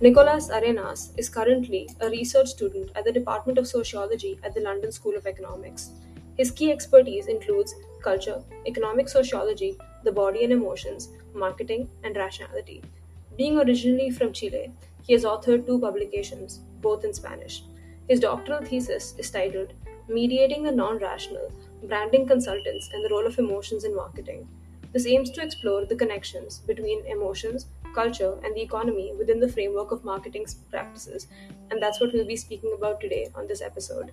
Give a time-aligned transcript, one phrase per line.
[0.00, 4.92] Nicolas Arenas is currently a research student at the Department of Sociology at the London
[4.92, 5.90] School of Economics.
[6.36, 12.80] His key expertise includes culture, economic sociology, the body and emotions, marketing, and rationality.
[13.36, 14.70] Being originally from Chile,
[15.02, 17.64] he has authored two publications, both in Spanish.
[18.08, 19.72] His doctoral thesis is titled
[20.08, 21.50] Mediating the Non Rational
[21.82, 24.46] Branding Consultants and the Role of Emotions in Marketing.
[24.92, 27.66] This aims to explore the connections between emotions,
[28.00, 31.28] culture, and the economy within the framework of marketing practices,
[31.70, 34.12] and that's what we'll be speaking about today on this episode.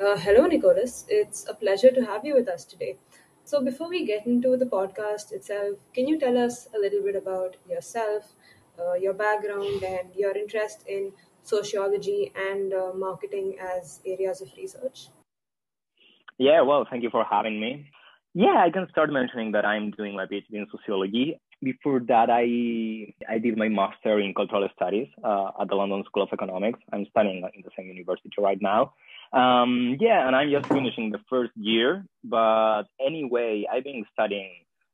[0.00, 1.04] Uh, hello, Nicolas.
[1.08, 2.96] It's a pleasure to have you with us today.
[3.48, 7.16] So, before we get into the podcast itself, can you tell us a little bit
[7.16, 8.34] about yourself,
[8.78, 15.08] uh, your background, and your interest in sociology and uh, marketing as areas of research?
[16.36, 17.86] Yeah, well, thank you for having me.
[18.34, 21.40] Yeah, I can start mentioning that I'm doing my PhD in sociology.
[21.62, 22.44] Before that, I
[23.32, 26.80] I did my master in cultural studies uh, at the London School of Economics.
[26.92, 28.92] I'm studying in the same university right now.
[29.32, 32.04] Um, yeah, and I'm just finishing the first year.
[32.24, 34.50] But anyway, I've been studying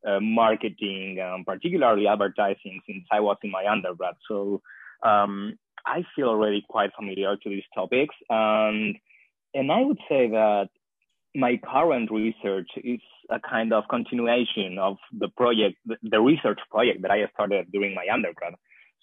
[0.07, 4.15] uh, marketing, um, particularly advertising, since I was in my undergrad.
[4.29, 4.61] So
[5.03, 8.15] um, I feel already quite familiar to these topics.
[8.29, 8.97] And
[9.55, 10.69] and I would say that
[11.35, 17.11] my current research is a kind of continuation of the project, the research project that
[17.11, 18.55] I started during my undergrad.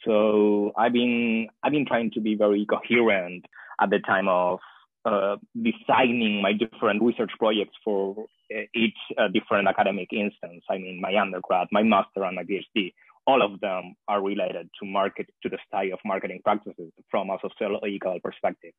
[0.06, 3.46] So I've been I've been trying to be very coherent
[3.80, 4.60] at the time of
[5.06, 10.64] uh, designing my different research projects for uh, each uh, different academic instance.
[10.70, 12.94] I mean, my undergrad, my master, and my PhD.
[13.28, 17.38] All of them are related to market to the study of marketing practices from a
[17.42, 18.74] sociological perspective.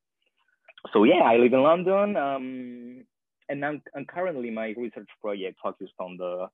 [0.92, 2.16] So yeah, I live in London.
[2.16, 3.04] Um,
[3.48, 6.48] and I'm, I'm currently my research project focused on the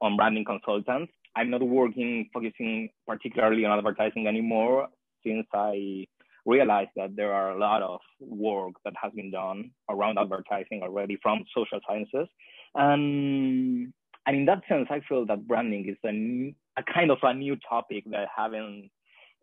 [0.00, 1.12] on branding consultants.
[1.34, 4.88] I'm not working focusing particularly on advertising anymore
[5.24, 6.06] since I
[6.44, 11.18] realized that there are a lot of work that has been done around advertising already
[11.22, 12.28] from social sciences.
[12.74, 13.92] And,
[14.26, 17.56] and in that sense, I feel that branding is a, a kind of a new
[17.68, 18.90] topic that haven't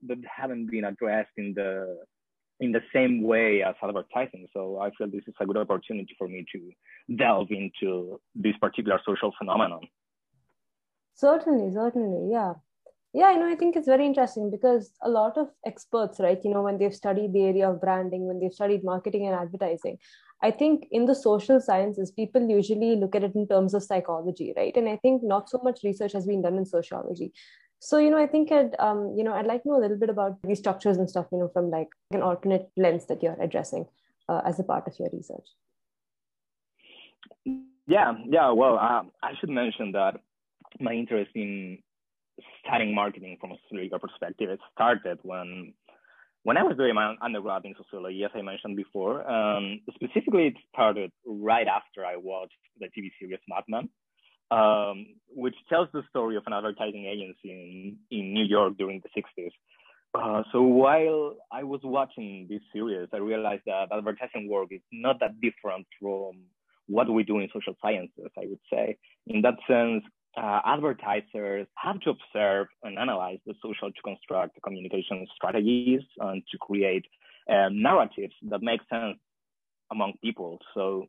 [0.07, 1.99] that haven't been addressed in the
[2.61, 4.47] in the same way as advertising.
[4.53, 8.99] So I feel this is a good opportunity for me to delve into this particular
[9.05, 9.81] social phenomenon.
[11.15, 12.53] Certainly, certainly, yeah.
[13.13, 16.51] Yeah, you know, I think it's very interesting because a lot of experts, right, you
[16.51, 19.97] know, when they've studied the area of branding, when they've studied marketing and advertising,
[20.43, 24.53] I think in the social sciences, people usually look at it in terms of psychology,
[24.55, 24.75] right?
[24.77, 27.33] And I think not so much research has been done in sociology.
[27.79, 29.97] So, you know, I think I'd, um, you know, I'd like to know a little
[29.97, 33.41] bit about these structures and stuff, you know, from like an alternate lens that you're
[33.41, 33.85] addressing
[34.27, 35.47] uh, as a part of your research.
[37.87, 38.51] Yeah, yeah.
[38.51, 40.19] Well, uh, I should mention that
[40.79, 41.79] my interest in
[42.69, 45.73] studying marketing from a sociological perspective, it started when
[46.43, 49.29] when I was doing my undergrad in sociology, as I mentioned before.
[49.29, 53.89] Um, specifically, it started right after I watched the TV series Mad Men
[54.51, 59.21] um, which tells the story of an advertising agency in, in New York during the
[59.21, 59.51] 60s.
[60.15, 65.19] Uh, so while I was watching this series, I realized that advertising work is not
[65.19, 66.41] that different from
[66.87, 68.97] what we do in social sciences, I would say.
[69.27, 70.03] In that sense,
[70.39, 76.57] uh, advertisers have to observe and analyze the social to construct communication strategies and to
[76.57, 77.05] create
[77.49, 79.17] uh, narratives that make sense
[79.91, 80.59] among people.
[80.73, 81.07] So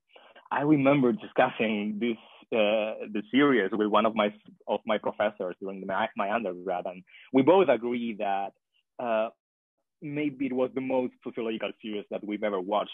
[0.51, 2.17] I remember discussing this
[2.53, 4.35] uh, the series with one of my
[4.67, 8.53] of my professors during my, my undergrad, and we both agree that
[8.99, 9.29] uh,
[10.03, 12.91] maybe it was the most sociological series that we've ever watched.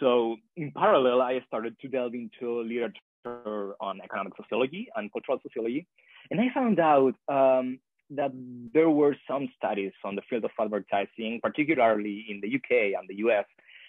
[0.00, 5.86] So in parallel, I started to delve into literature on economic sociology and cultural sociology,
[6.30, 7.78] and I found out um,
[8.10, 8.32] that
[8.74, 13.16] there were some studies on the field of advertising, particularly in the UK and the
[13.26, 13.44] US,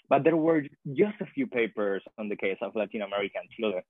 [0.09, 0.63] but there were
[0.93, 3.83] just a few papers on the case of Latin American children.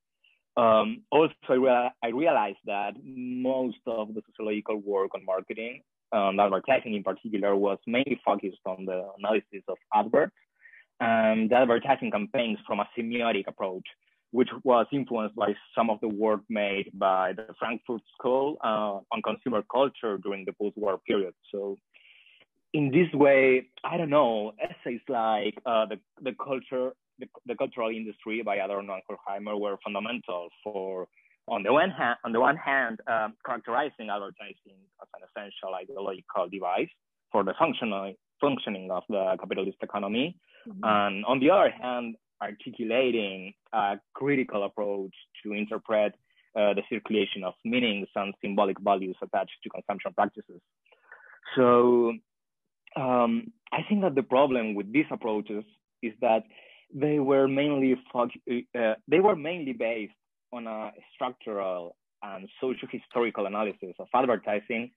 [0.57, 5.81] Um, also, I, I, realized that most of the sociological work on marketing
[6.12, 10.36] and advertising in particular was mainly focused on the analysis of adverts
[11.00, 13.86] and advertising campaigns from a semiotic approach,
[14.31, 19.22] which was influenced by some of the work made by the Frankfurt School uh, on
[19.24, 21.33] consumer culture during the post-war period.
[21.51, 21.78] So
[22.74, 27.89] in this way, I don't know, essays like uh, the, the culture the, the cultural
[27.89, 31.07] industry by Adorno and Horkheimer were fundamental for
[31.48, 36.48] on the one hand, on the one hand, um, characterizing advertising as an essential ideological
[36.50, 36.89] device
[37.31, 40.38] for the functional functioning of the capitalist economy,
[40.68, 40.80] mm-hmm.
[40.83, 46.14] and on the other hand, articulating a critical approach to interpret
[46.56, 50.62] uh, the circulation of meanings and symbolic values attached to consumption practices.
[51.56, 52.14] So
[52.96, 55.64] um, I think that the problem with these approaches
[56.02, 56.44] is that
[56.94, 60.14] they were mainly uh, they were mainly based
[60.52, 64.92] on a structural and socio-historical analysis of advertising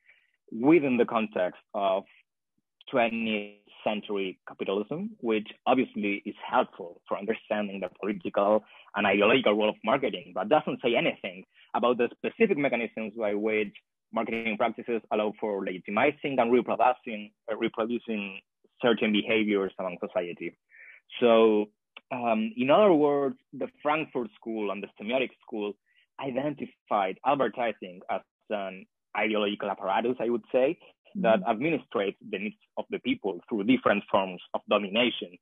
[0.53, 2.05] within the context of
[2.93, 8.65] 20th century capitalism, which obviously is helpful for understanding the political
[8.97, 11.45] and ideological role of marketing, but doesn't say anything
[11.75, 13.75] about the specific mechanisms by which
[14.13, 18.41] marketing practices allow for legitimizing and reproducing, uh, reproducing
[18.81, 20.57] certain behaviors among society.
[21.21, 21.67] So,
[22.11, 25.75] um, in other words, the Frankfurt School and the semiotic school
[26.21, 28.21] identified advertising as
[28.51, 28.87] an
[29.17, 30.79] ideological apparatus, I would say,
[31.17, 31.51] that mm-hmm.
[31.51, 35.37] administrates the needs of the people through different forms of domination.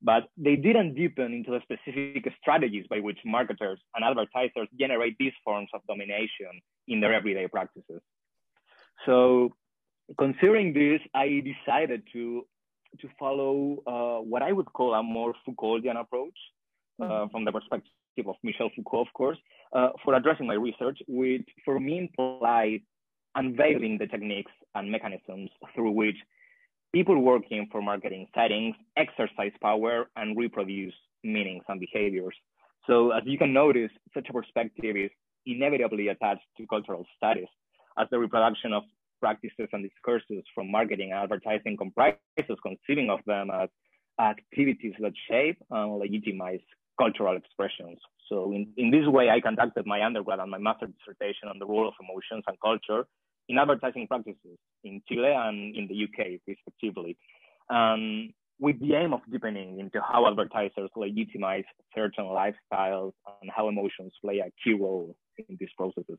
[0.00, 5.32] But they didn't deepen into the specific strategies by which marketers and advertisers generate these
[5.44, 8.00] forms of domination in their everyday practices.
[9.06, 9.54] So,
[10.16, 12.46] considering this, I decided to
[13.00, 16.38] to follow uh, what I would call a more Foucauldian approach
[17.00, 17.30] uh, mm-hmm.
[17.30, 17.92] from the perspective
[18.26, 19.38] of Michel Foucault, of course,
[19.72, 22.80] uh, for addressing my research, which for me implied
[23.38, 26.16] unveiling the techniques and mechanisms through which
[26.92, 32.34] people working for marketing settings exercise power and reproduce meanings and behaviors.
[32.86, 35.10] So as you can notice, such a perspective is
[35.46, 37.48] inevitably attached to cultural studies
[37.98, 38.82] as the reproduction of
[39.20, 43.68] practices and discourses from marketing and advertising comprises conceiving of them as
[44.20, 46.60] activities that shape and legitimize
[46.98, 47.98] cultural expressions.
[48.28, 51.66] So in, in this way, I conducted my undergrad and my master dissertation on the
[51.66, 53.06] role of emotions and culture
[53.48, 57.16] in advertising practices in Chile and in the UK, respectively,
[57.70, 61.64] um, with the aim of deepening into how advertisers legitimize
[61.94, 65.16] certain lifestyles and how emotions play a key role
[65.48, 66.18] in these processes.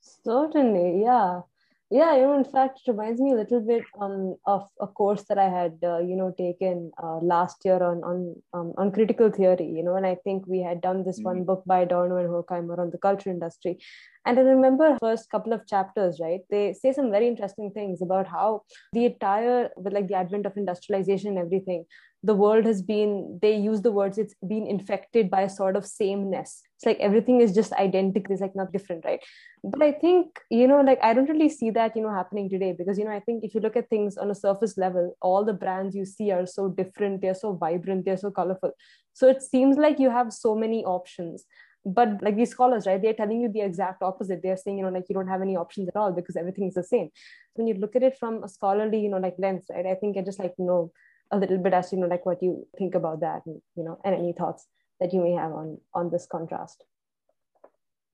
[0.00, 1.42] Certainly, yeah
[1.90, 5.24] yeah you know in fact it reminds me a little bit um, of a course
[5.28, 9.30] that i had uh, you know taken uh, last year on on um, on critical
[9.30, 11.30] theory you know and i think we had done this mm-hmm.
[11.30, 13.78] one book by Adorno and Horkheimer on the culture industry
[14.26, 16.40] and i remember first couple of chapters right?
[16.50, 18.62] They say some very interesting things about how
[18.92, 21.84] the entire with like the advent of industrialization and everything
[22.22, 25.86] the world has been they use the words it's been infected by a sort of
[25.86, 26.62] sameness.
[26.76, 29.20] It's like everything is just identical it's like not different right?
[29.64, 32.74] But i think you know like i don't really see that you know happening today
[32.76, 35.44] because you know i think if you look at things on a surface level all
[35.44, 38.72] the brands you see are so different they're so vibrant they're so colorful.
[39.12, 41.44] So it seems like you have so many options
[41.84, 44.40] but like these scholars right they're telling you the exact opposite.
[44.42, 46.74] They're saying you know like you don't have any options at all because everything is
[46.74, 47.10] the same.
[47.54, 50.16] When you look at it from a scholarly you know like lens right i think
[50.16, 50.92] i just like know
[51.30, 54.00] a little bit as you know like what you think about that and you know
[54.04, 54.66] and any thoughts
[55.00, 56.84] that you may have on on this contrast.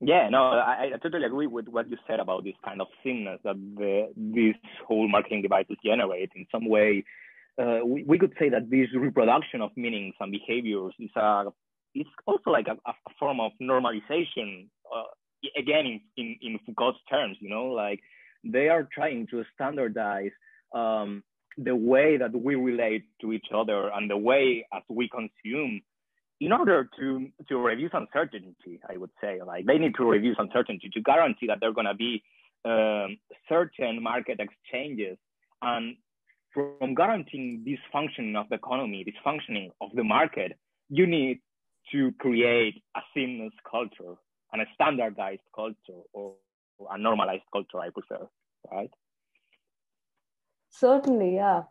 [0.00, 3.40] Yeah no i, I totally agree with what you said about this kind of thinness
[3.44, 6.30] that the this whole marketing devices generate.
[6.36, 7.04] In some way
[7.60, 11.46] uh, we, we could say that this reproduction of meanings and behaviors is a
[11.96, 15.10] it's also like a, a form of normalization uh,
[15.58, 18.00] again in, in, in Foucault's terms you know like
[18.44, 20.30] they are trying to standardize
[20.74, 21.22] um,
[21.58, 25.80] the way that we relate to each other and the way as we consume
[26.40, 29.40] in order to to reduce uncertainty i would say.
[29.44, 32.22] Like they need to reduce uncertainty to guarantee that there are going to be
[32.64, 33.16] um,
[33.48, 35.16] certain market exchanges.
[35.62, 35.96] And
[36.52, 40.52] from guaranteeing this functioning of the economy this functioning of the market
[40.88, 41.40] you need
[41.92, 44.14] to create a seamless culture
[44.52, 46.34] and a standardized culture or,
[46.90, 48.28] a normalized culture i prefer
[48.70, 48.90] right
[50.78, 51.62] Certainly, yeah,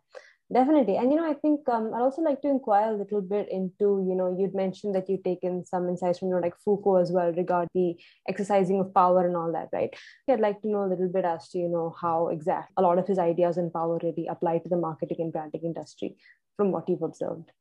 [0.52, 0.96] definitely.
[0.96, 4.04] And you know, I think um, I'd also like to inquire a little bit into,
[4.08, 7.12] you know, you'd mentioned that you've taken some insights from, you know, like Foucault as
[7.12, 7.96] well regarding the
[8.28, 9.94] exercising of power and all that, right?
[10.28, 12.98] I'd like to know a little bit as to, you know, how exact a lot
[12.98, 16.16] of his ideas and power really apply to the marketing and branding industry
[16.56, 17.52] from what you've observed.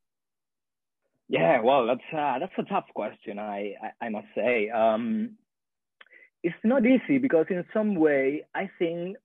[1.28, 3.40] Yeah, well, that's uh, that's a tough question.
[3.40, 5.38] I I, I must say, um,
[6.44, 9.18] it's not easy because in some way I think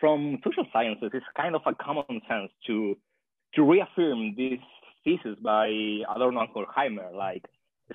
[0.00, 2.96] from social sciences, it's kind of a common sense to
[3.54, 4.60] to reaffirm this
[5.04, 5.66] thesis by
[6.14, 7.44] Adorno and Horkheimer, like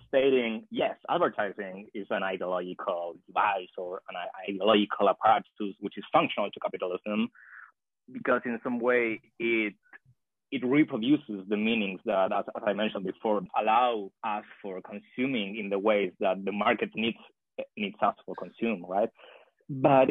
[0.07, 4.15] stating, yes, advertising is an ideological device or an
[4.47, 7.29] ideological apparatus which is functional to capitalism,
[8.11, 9.73] because in some way it
[10.51, 15.69] it reproduces the meanings that, as, as I mentioned before, allow us for consuming in
[15.69, 17.17] the ways that the market needs
[17.75, 19.09] needs us for consume, right?
[19.69, 20.09] But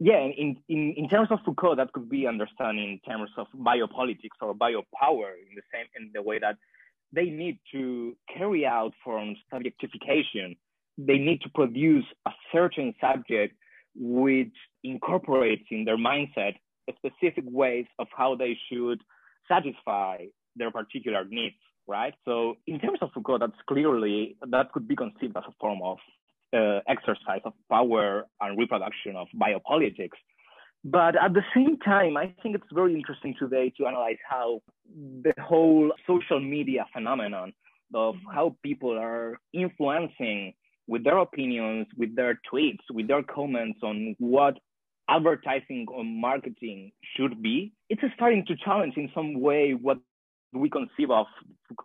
[0.00, 4.40] yeah, in, in, in terms of Foucault, that could be understood in terms of biopolitics
[4.40, 6.56] or biopower in the same in the way that
[7.12, 10.56] they need to carry out forms of objectification.
[10.98, 13.54] They need to produce a certain subject
[13.94, 16.54] which incorporates in their mindset
[16.96, 19.00] specific ways of how they should
[19.48, 21.56] satisfy their particular needs,
[21.86, 22.14] right?
[22.24, 25.98] So in terms of Foucault, that's clearly, that could be conceived as a form of
[26.52, 30.18] uh, exercise of power and reproduction of biopolitics.
[30.84, 34.62] But at the same time, I think it's very interesting today to analyze how
[35.22, 37.52] the whole social media phenomenon
[37.94, 40.54] of how people are influencing
[40.88, 44.58] with their opinions, with their tweets, with their comments on what
[45.08, 49.98] advertising or marketing should be, it's starting to challenge in some way what
[50.52, 51.26] we conceive of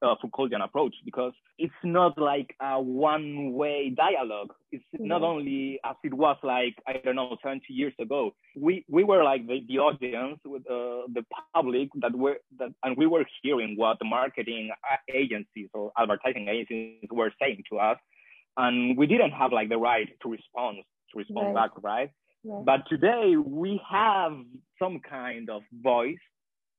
[0.02, 4.54] uh, Foucauldian approach because it's not like a one-way dialogue.
[4.72, 8.32] It's not only as it was like I don't know 70 years ago.
[8.56, 11.24] We we were like the, the audience with uh, the
[11.56, 14.72] public that were that and we were hearing what the marketing
[15.14, 17.98] agencies or advertising agencies were saying to us,
[18.58, 20.80] and we didn't have like the right to respond
[21.12, 21.72] to respond right.
[21.72, 22.12] back, right?
[22.66, 24.34] But today we have
[24.80, 26.18] some kind of voice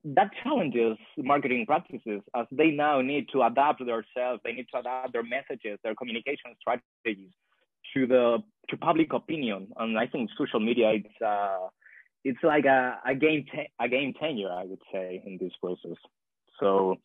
[0.05, 4.41] that challenges marketing practices as they now need to adapt themselves.
[4.45, 7.33] They need to adapt their messages their communication strategies
[7.95, 8.39] to the
[8.71, 9.69] to public opinion.
[9.77, 11.69] And i think social media it's uh
[12.25, 13.45] it's like a, a game
[13.81, 15.99] a game tenure i would say in this process.
[16.61, 16.97] So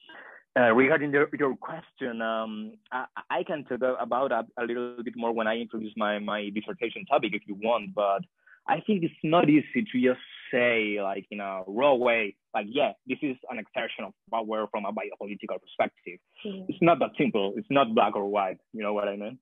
[0.59, 5.15] uh, regarding your, your question, um, I, I, can talk about that a little bit
[5.15, 8.21] more when I introduce my, my dissertation topic if you want, but
[8.67, 12.93] I think it's not easy to just say like in a raw way, like, yeah,
[13.07, 16.19] this is an exertion of power from a biopolitical perspective.
[16.45, 16.65] Mm-hmm.
[16.69, 17.53] It's not that simple.
[17.57, 18.59] It's not black or white.
[18.73, 19.39] You know what I mean?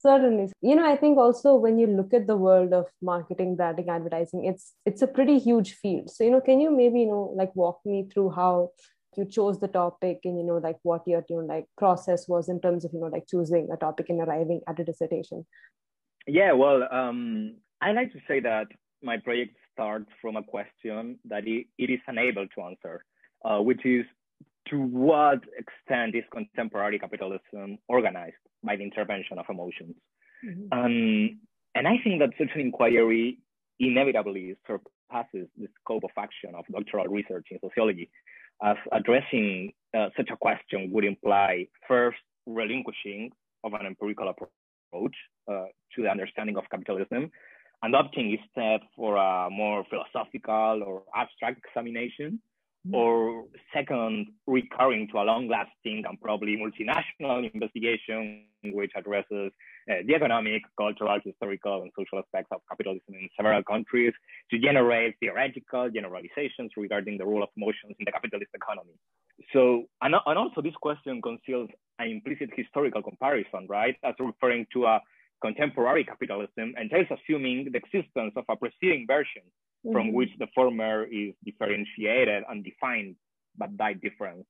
[0.00, 0.52] Certainly.
[0.60, 4.44] You know, I think also when you look at the world of marketing, branding, advertising,
[4.44, 6.10] it's it's a pretty huge field.
[6.10, 8.70] So, you know, can you maybe, you know, like walk me through how
[9.18, 12.48] you chose the topic and you know like what your you know like process was
[12.48, 15.44] in terms of you know like choosing a topic and arriving at a dissertation
[16.26, 18.66] yeah well um I like to say that
[19.02, 23.04] my project starts from a question that it, it is unable to answer,
[23.44, 24.04] uh, which is
[24.70, 29.94] to what extent is contemporary capitalism organized by the intervention of emotions?
[30.44, 30.78] Mm-hmm.
[30.78, 31.38] Um,
[31.74, 33.38] and I think that such an inquiry
[33.78, 38.10] inevitably surpasses the scope of action of doctoral research in sociology,
[38.62, 43.30] as addressing uh, such a question would imply first relinquishing
[43.64, 45.14] of an empirical approach
[45.50, 47.30] uh, to the understanding of capitalism,
[47.84, 52.40] adopting instead for a more philosophical or abstract examination,
[52.86, 52.94] mm-hmm.
[52.94, 59.52] or second, recurring to a long-lasting and probably multinational investigation which addresses
[59.90, 64.12] uh, the economic, cultural, historical, and social aspects of capitalism in several countries
[64.50, 68.94] to generate theoretical generalizations regarding the role of emotions in the capitalist economy.
[69.52, 73.96] So, and, and also this question conceals an implicit historical comparison, right?
[74.02, 75.00] As referring to a
[75.40, 79.92] contemporary capitalism entails assuming the existence of a preceding version mm-hmm.
[79.92, 83.16] from which the former is differentiated and defined
[83.56, 84.44] but by difference.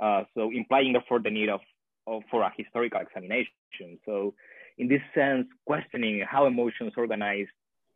[0.00, 1.60] Uh, so implying therefore the need of,
[2.06, 3.98] of, for a historical examination.
[4.06, 4.34] So
[4.78, 7.46] in this sense, questioning how emotions organize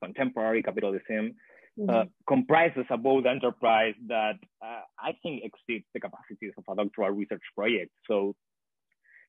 [0.03, 1.35] contemporary capitalism
[1.79, 1.91] mm-hmm.
[1.91, 7.11] uh, comprises a bold enterprise that uh, I think exceeds the capacities of a doctoral
[7.11, 7.91] research project.
[8.07, 8.35] So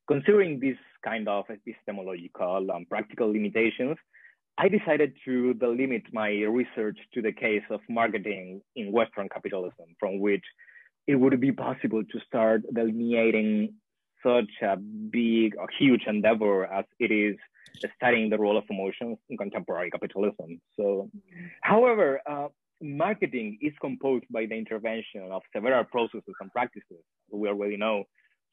[0.08, 3.98] Considering this kind of epistemological and practical limitations,
[4.58, 10.20] I decided to delimit my research to the case of marketing in Western capitalism, from
[10.20, 10.44] which
[11.08, 13.74] it would be possible to start delineating
[14.24, 17.36] such a big, a huge endeavor as it is
[17.98, 20.62] studying the role of emotions in contemporary capitalism.
[20.78, 21.10] So,
[21.62, 22.48] however, uh,
[22.82, 28.06] marketing is composed by the intervention of several processes and practices we already know,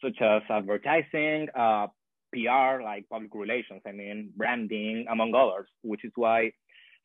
[0.02, 1.86] such as advertising, uh,
[2.32, 6.52] PR, like public relations, I mean, branding, among others, which is why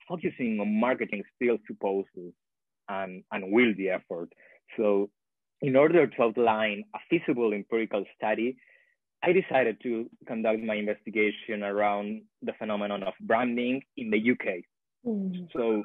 [0.07, 2.33] focusing on marketing still supposes
[2.89, 4.29] an unwieldy effort.
[4.77, 5.09] So,
[5.61, 8.57] in order to outline a feasible empirical study,
[9.23, 14.63] I decided to conduct my investigation around the phenomenon of branding in the UK.
[15.05, 15.47] Mm.
[15.53, 15.83] So,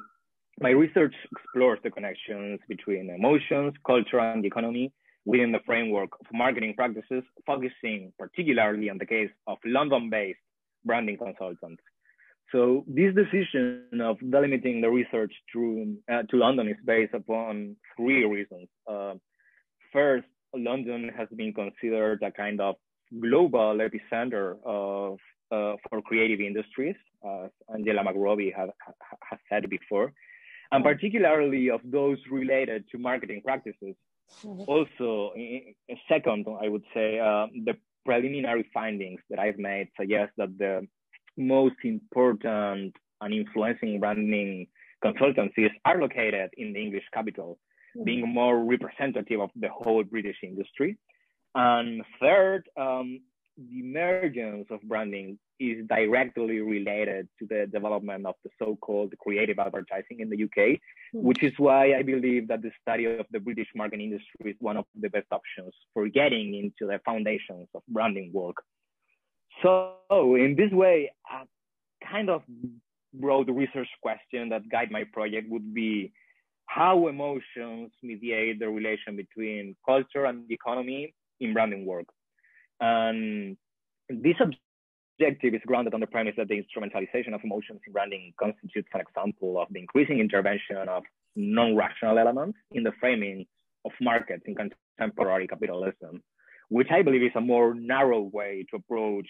[0.59, 4.93] my research explores the connections between emotions, culture, and the economy
[5.25, 10.39] within the framework of marketing practices, focusing particularly on the case of London-based
[10.85, 11.81] branding consultants.
[12.51, 18.25] So this decision of delimiting the research to, uh, to London is based upon three
[18.25, 18.67] reasons.
[18.87, 19.15] Uh,
[19.91, 22.75] first, London has been considered a kind of
[23.19, 25.17] global epicenter of,
[25.51, 28.69] uh, for creative industries, as Angela McRobbie has,
[29.29, 30.13] has said before,
[30.71, 33.95] and particularly of those related to marketing practices.
[34.43, 34.63] Mm-hmm.
[34.67, 35.33] Also,
[36.07, 37.75] second, I would say uh, the
[38.05, 40.87] preliminary findings that I've made suggest that the
[41.37, 44.67] most important and influencing branding
[45.03, 47.59] consultancies are located in the English capital,
[47.95, 48.03] mm-hmm.
[48.03, 50.97] being more representative of the whole British industry.
[51.55, 53.21] And third, um,
[53.57, 55.37] the emergence of branding
[55.71, 61.23] is directly related to the development of the so-called creative advertising in the UK, mm-hmm.
[61.27, 64.77] which is why I believe that the study of the British marketing industry is one
[64.77, 68.57] of the best options for getting into the foundations of branding work.
[69.61, 71.45] So in this way, a
[72.05, 72.41] kind of
[73.13, 76.11] broad research question that guide my project would be
[76.65, 82.07] how emotions mediate the relation between culture and the economy in branding work.
[82.81, 83.57] And
[84.09, 84.35] this
[85.23, 89.01] objective is grounded on the premise that the instrumentalization of emotions in branding constitutes an
[89.01, 91.03] example of the increasing intervention of
[91.35, 93.45] non-rational elements in the framing
[93.85, 96.21] of markets in contemporary capitalism,
[96.69, 99.27] which I believe is a more narrow way to approach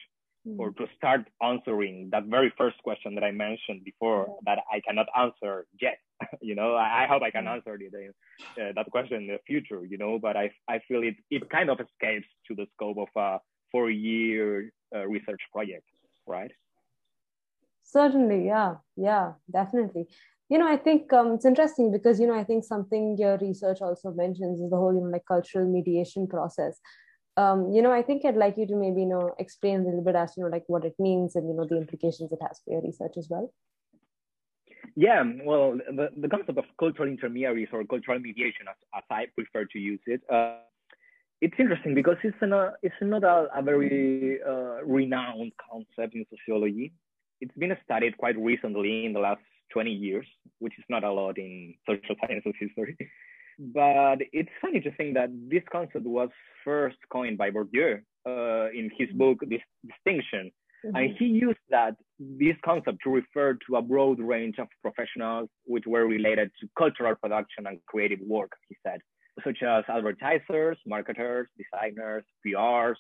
[0.48, 0.60] mm.
[0.60, 5.08] or to start answering that very first question that I mentioned before that I cannot
[5.18, 6.00] answer yet.
[6.42, 8.10] you know, I, I, hope I can answer the,
[8.62, 11.70] uh, that question in the future, you know, but I, I feel it, it kind
[11.70, 13.40] of escapes to the scope of a
[13.72, 15.86] four year uh, research project,
[16.28, 16.52] right?
[17.84, 20.08] Certainly, yeah, yeah, definitely.
[20.50, 23.82] You know, I think um, it's interesting because you know I think something your research
[23.82, 26.80] also mentions is the whole you know like cultural mediation process.
[27.36, 30.04] Um, you know, I think I'd like you to maybe you know explain a little
[30.04, 32.62] bit as you know like what it means and you know the implications it has
[32.64, 33.52] for your research as well.
[34.96, 39.66] Yeah, well, the, the concept of cultural intermediaries or cultural mediation, as, as I prefer
[39.66, 40.58] to use it, uh,
[41.44, 46.26] it's interesting because it's, an, uh, it's not a, a very uh, renowned concept in
[46.30, 46.94] sociology.
[47.42, 49.42] It's been studied quite recently in the last
[49.74, 50.26] 20 years,
[50.60, 52.96] which is not a lot in social sciences history.
[53.60, 56.30] But it's funny to think that this concept was
[56.64, 60.50] first coined by Bourdieu uh, in his book this Distinction.
[60.86, 60.96] Mm-hmm.
[60.96, 65.84] And he used that this concept to refer to a broad range of professionals which
[65.86, 69.02] were related to cultural production and creative work, he said
[69.44, 72.96] such as advertisers, marketers, designers, PRs,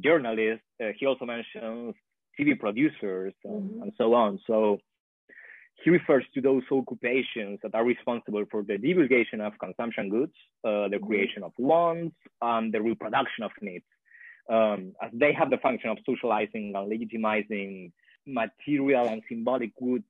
[0.00, 0.64] journalists.
[0.82, 1.94] Uh, he also mentions
[2.38, 3.82] TV producers and, mm-hmm.
[3.82, 4.38] and, so on.
[4.46, 4.78] So
[5.84, 10.32] he refers to those occupations that are responsible for the divulgation of consumption goods,
[10.64, 11.06] uh, the mm-hmm.
[11.06, 13.84] creation of wants, and the reproduction of needs,
[14.50, 17.92] um, as they have the function of socializing and legitimizing
[18.26, 20.04] material and symbolic goods,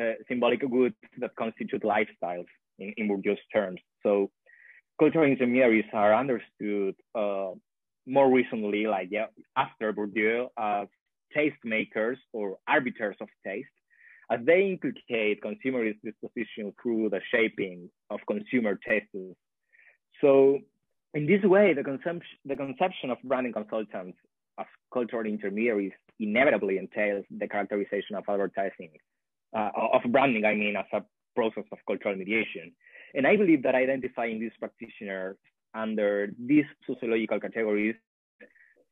[0.00, 2.46] uh, symbolic goods that constitute lifestyles
[2.78, 3.80] in, in Bourdieu's terms.
[4.02, 4.30] So
[4.98, 7.50] cultural intermediaries are understood uh,
[8.06, 10.88] more recently, like yeah, after Bourdieu, as
[11.36, 13.68] tastemakers or arbiters of taste,
[14.30, 19.36] as they inculcate consumerist disposition through the shaping of consumer tastes.
[20.20, 20.58] So
[21.14, 24.18] in this way, the, consumption, the conception of branding consultants
[24.58, 28.90] as cultural intermediaries inevitably entails the characterization of advertising,
[29.56, 31.02] uh, of branding, I mean, as a
[31.34, 32.72] process of cultural mediation.
[33.14, 35.36] And I believe that identifying these practitioners
[35.74, 37.94] under these sociological categories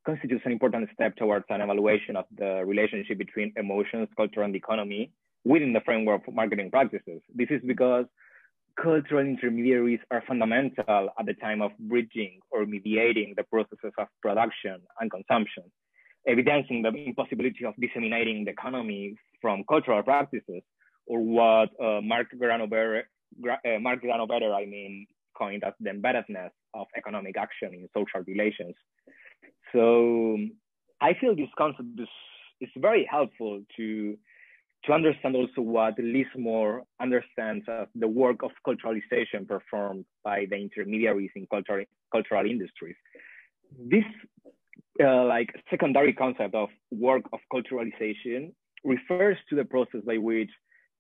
[0.05, 5.11] constitutes an important step towards an evaluation of the relationship between emotions, culture, and economy
[5.45, 7.21] within the framework of marketing practices.
[7.35, 8.07] This is because
[8.81, 14.81] cultural intermediaries are fundamental at the time of bridging or mediating the processes of production
[15.01, 15.65] and consumption,
[16.27, 20.63] evidencing the impossibility of disseminating the economy from cultural practices,
[21.07, 23.03] or what uh, Mark Granovetter
[23.51, 28.75] uh, Mark Granovetter, I mean, coined as the embeddedness of economic action in social relations.
[29.73, 30.39] So
[31.01, 32.09] I feel this concept is,
[32.61, 34.17] is very helpful to
[34.85, 40.57] to understand also what Liz Moor understands as the work of culturalization performed by the
[40.57, 42.95] intermediaries in cultural, cultural industries.
[43.79, 44.05] This
[45.03, 48.53] uh, like secondary concept of work of culturalization
[48.85, 50.51] refers to the process by which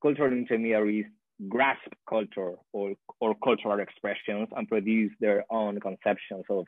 [0.02, 1.06] cultural intermediaries
[1.48, 6.64] grasp culture or, or cultural expressions and produce their own conceptions of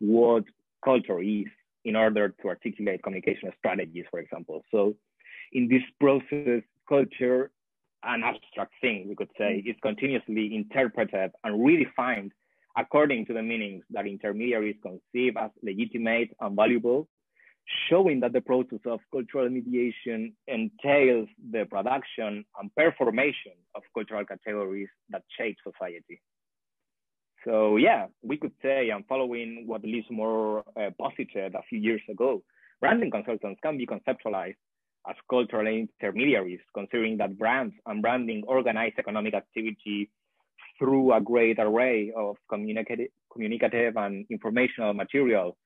[0.00, 0.44] what
[0.84, 1.46] culture is
[1.84, 4.64] in order to articulate communication strategies, for example.
[4.70, 4.94] So
[5.52, 7.50] in this process, culture,
[8.02, 12.30] an abstract thing, we could say, is continuously interpreted and redefined
[12.76, 17.08] according to the meanings that intermediaries conceive as legitimate and valuable
[17.88, 24.88] showing that the process of cultural mediation entails the production and performation of cultural categories
[25.10, 26.20] that shape society.
[27.44, 32.02] So yeah, we could say, and following what Liz Moor uh, posited a few years
[32.10, 32.42] ago,
[32.80, 34.56] branding consultants can be conceptualized
[35.08, 40.10] as cultural intermediaries, considering that brands and branding organize economic activity
[40.78, 45.56] through a great array of communicative, communicative and informational material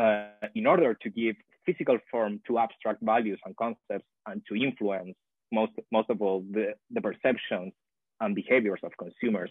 [0.00, 5.14] uh, in order to give physical form to abstract values and concepts and to influence
[5.52, 7.72] most, most of all the, the perceptions
[8.20, 9.50] and behaviors of consumers.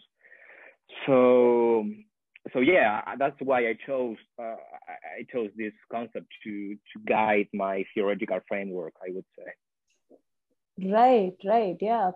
[1.05, 1.85] So,
[2.53, 4.55] so yeah, that's why I chose uh,
[5.17, 8.93] I chose this concept to to guide my theoretical framework.
[9.01, 10.89] I would say.
[10.89, 12.11] Right, right, yeah,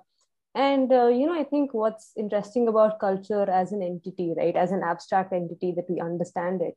[0.58, 4.72] and uh, you know, I think what's interesting about culture as an entity, right, as
[4.72, 6.76] an abstract entity that we understand it,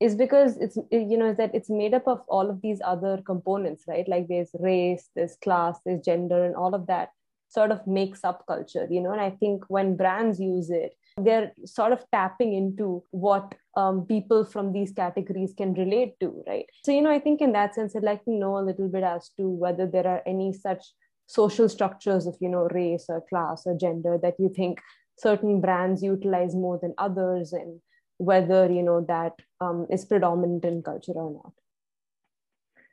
[0.00, 3.84] is because it's you know that it's made up of all of these other components,
[3.88, 4.08] right?
[4.08, 7.10] Like there's race, there's class, there's gender, and all of that
[7.48, 9.12] sort of makes up culture, you know.
[9.12, 14.44] And I think when brands use it they're sort of tapping into what um, people
[14.44, 16.66] from these categories can relate to, right?
[16.84, 19.02] So, you know, I think in that sense, I'd like to know a little bit
[19.02, 20.84] as to whether there are any such
[21.26, 24.80] social structures of, you know, race or class or gender that you think
[25.18, 27.80] certain brands utilize more than others and
[28.18, 31.52] whether, you know, that um, is predominant in culture or not.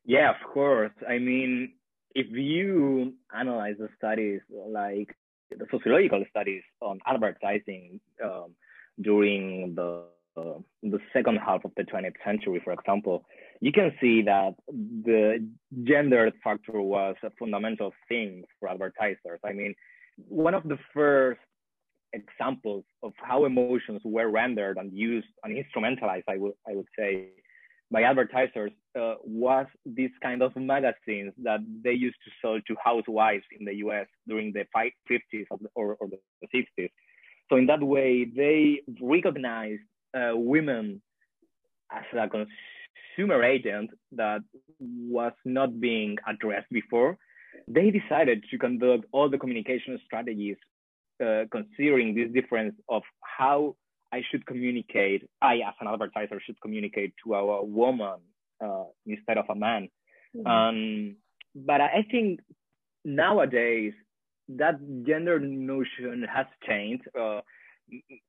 [0.05, 0.91] Yeah, of course.
[1.07, 1.73] I mean,
[2.13, 5.15] if you analyze the studies like
[5.49, 8.55] the sociological studies on advertising um,
[9.01, 10.05] during the
[10.35, 13.23] uh, the second half of the 20th century, for example,
[13.61, 15.47] you can see that the
[15.83, 19.39] gender factor was a fundamental thing for advertisers.
[19.45, 19.75] I mean,
[20.27, 21.39] one of the first
[22.13, 27.29] examples of how emotions were rendered and used and instrumentalized, I would I would say,
[27.91, 33.43] by advertisers uh, was this kind of magazines that they used to sell to housewives
[33.57, 35.45] in the US during the 50s
[35.75, 36.89] or, or the 60s.
[37.49, 39.81] So in that way, they recognized
[40.15, 41.01] uh, women
[41.91, 44.41] as a consumer agent that
[44.79, 47.17] was not being addressed before.
[47.67, 50.57] They decided to conduct all the communication strategies
[51.23, 53.03] uh, considering this difference of
[53.37, 53.75] how
[54.11, 58.19] I should communicate, I as an advertiser should communicate to a woman
[58.63, 59.89] uh, instead of a man.
[60.35, 60.47] Mm-hmm.
[60.47, 61.15] Um,
[61.55, 62.39] but I think
[63.03, 63.93] nowadays
[64.49, 64.75] that
[65.07, 67.41] gender notion has changed, uh,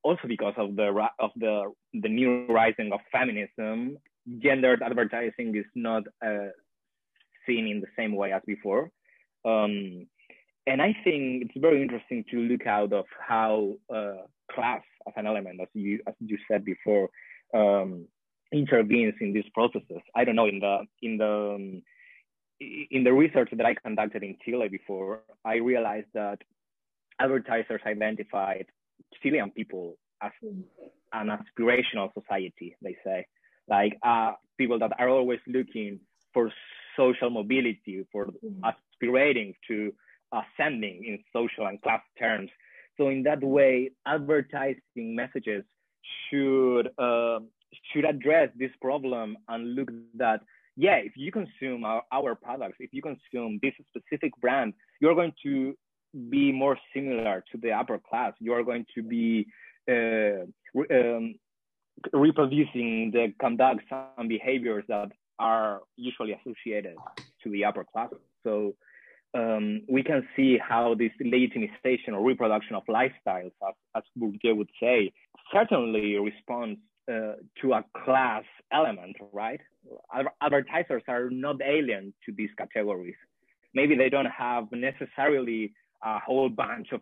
[0.03, 3.97] also because of the of the the new rising of feminism.
[4.39, 6.49] Gendered advertising is not uh,
[7.45, 8.89] seen in the same way as before.
[9.45, 10.07] Um,
[10.67, 15.27] and I think it's very interesting to look out of how uh, class as an
[15.27, 17.09] element, as you as you said before,
[17.53, 18.07] um,
[18.51, 20.01] intervenes in these processes.
[20.15, 21.81] I don't know in the in the um,
[22.59, 26.39] in the research that I conducted in Chile before, I realized that
[27.19, 28.65] advertisers identified
[29.21, 30.31] Chilean people as
[31.13, 32.75] an aspirational society.
[32.81, 33.27] They say,
[33.67, 35.99] like uh, people that are always looking
[36.33, 36.51] for
[36.97, 38.63] social mobility, for mm-hmm.
[38.63, 39.93] aspirating to
[40.35, 42.49] ascending in social and class terms
[42.97, 45.63] so in that way, advertising messages
[46.29, 47.39] should uh,
[47.91, 50.41] should address this problem and look that
[50.77, 55.33] yeah, if you consume our, our products, if you consume this specific brand, you're going
[55.43, 55.73] to
[56.29, 58.33] be more similar to the upper class.
[58.39, 59.47] You are going to be
[59.89, 60.45] uh,
[60.91, 61.35] um,
[62.11, 63.85] reproducing the conducts
[64.17, 66.95] and behaviors that are usually associated
[67.43, 68.09] to the upper class.
[68.43, 68.75] So
[69.35, 74.69] um, we can see how this legitimization or reproduction of lifestyles, as, as Bourdieu would
[74.79, 75.11] say,
[75.53, 76.79] certainly responds
[77.11, 79.59] uh, to a class element, right?
[80.41, 83.15] Advertisers are not alien to these categories.
[83.73, 87.01] Maybe they don't have necessarily a whole bunch of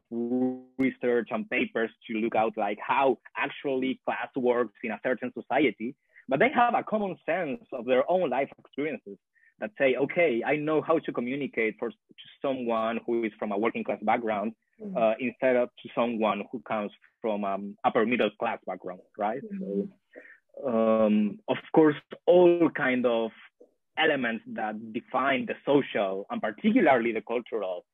[0.78, 5.96] research and papers to look out like how actually class works in a certain society,
[6.28, 9.18] but they have a common sense of their own life experiences
[9.64, 13.58] that say, okay, I know how to communicate for to someone who is from a
[13.58, 14.98] working class background mm-hmm.
[14.98, 19.42] uh, instead of to someone who comes from um, upper middle class background, right?
[19.42, 19.84] Mm-hmm.
[20.62, 21.96] So, um, of course,
[22.28, 23.32] all kind of
[23.98, 27.86] elements that define the social and particularly the cultural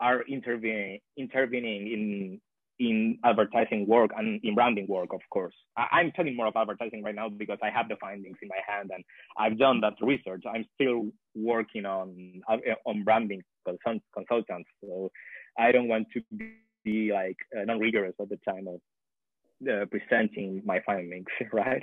[0.00, 2.40] are intervening intervening in
[2.78, 5.54] in advertising work and in branding work, of course.
[5.76, 8.60] I, am talking more of advertising right now because I have the findings in my
[8.66, 9.04] hand and
[9.36, 10.44] I've done that research.
[10.52, 15.10] I'm still working on uh, on branding consult- consultants, so
[15.58, 16.22] I don't want to
[16.84, 18.80] be like uh, non-rigorous at the time of
[19.68, 21.82] uh, presenting my findings, right?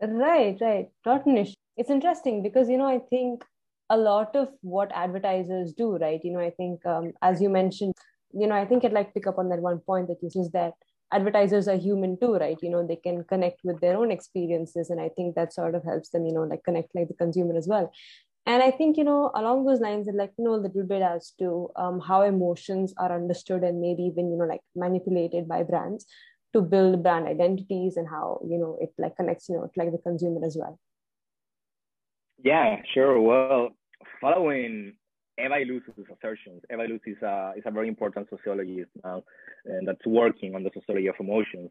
[0.00, 0.88] Right, right.
[1.06, 1.52] Rotanish.
[1.76, 3.44] It's interesting because you know I think
[3.90, 6.20] a lot of what advertisers do, right?
[6.24, 7.94] You know, I think um, as you mentioned
[8.34, 10.30] you know, I think I'd like to pick up on that one point that you
[10.30, 10.74] says that
[11.12, 12.58] advertisers are human too, right?
[12.62, 14.90] You know, they can connect with their own experiences.
[14.90, 17.56] And I think that sort of helps them, you know, like connect like the consumer
[17.56, 17.92] as well.
[18.46, 21.02] and i think you know along those lines i'd like to know a little bit
[21.02, 25.62] as to um, how emotions are understood and maybe even you know like manipulated by
[25.62, 26.06] brands
[26.52, 29.92] to build brand identities and how you know it like connects you know to like
[29.92, 30.78] the consumer as well
[32.42, 33.70] yeah sure well
[34.20, 34.92] following
[35.38, 36.62] Eva Illouz's assertions.
[36.70, 39.22] Eva Illouz is a, is a very important sociologist now,
[39.64, 41.70] and that's working on the sociology of emotions.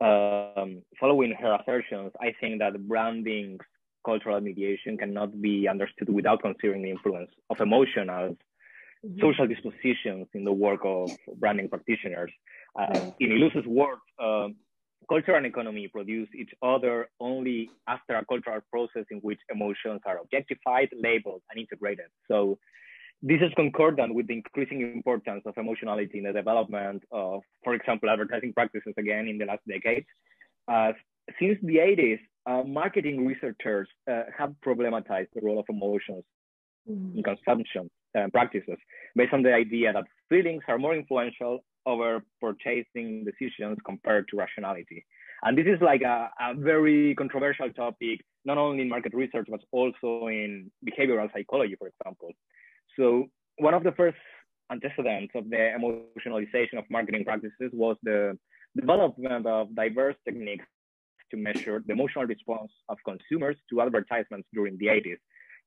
[0.00, 3.60] Um, following her assertions, I think that branding's
[4.04, 9.20] cultural mediation cannot be understood without considering the influence of emotion as mm-hmm.
[9.20, 12.30] social dispositions in the work of branding practitioners.
[12.78, 14.48] Uh, in Illouz's work, uh,
[15.08, 20.18] culture and economy produce each other only after a cultural process in which emotions are
[20.18, 22.06] objectified, labeled, and integrated.
[22.28, 22.58] So
[23.22, 28.10] this is concordant with the increasing importance of emotionality in the development of, for example,
[28.10, 30.06] advertising practices again in the last decades.
[30.68, 30.92] Uh,
[31.40, 36.24] since the 80s, uh, marketing researchers uh, have problematized the role of emotions
[36.88, 38.76] in consumption uh, practices
[39.16, 45.04] based on the idea that feelings are more influential over purchasing decisions compared to rationality.
[45.42, 49.60] And this is like a, a very controversial topic, not only in market research, but
[49.72, 52.30] also in behavioral psychology, for example.
[52.98, 53.26] So
[53.58, 54.16] one of the first
[54.70, 58.38] antecedents of the emotionalization of marketing practices was the
[58.74, 60.66] development of diverse techniques
[61.30, 65.18] to measure the emotional response of consumers to advertisements during the 80s.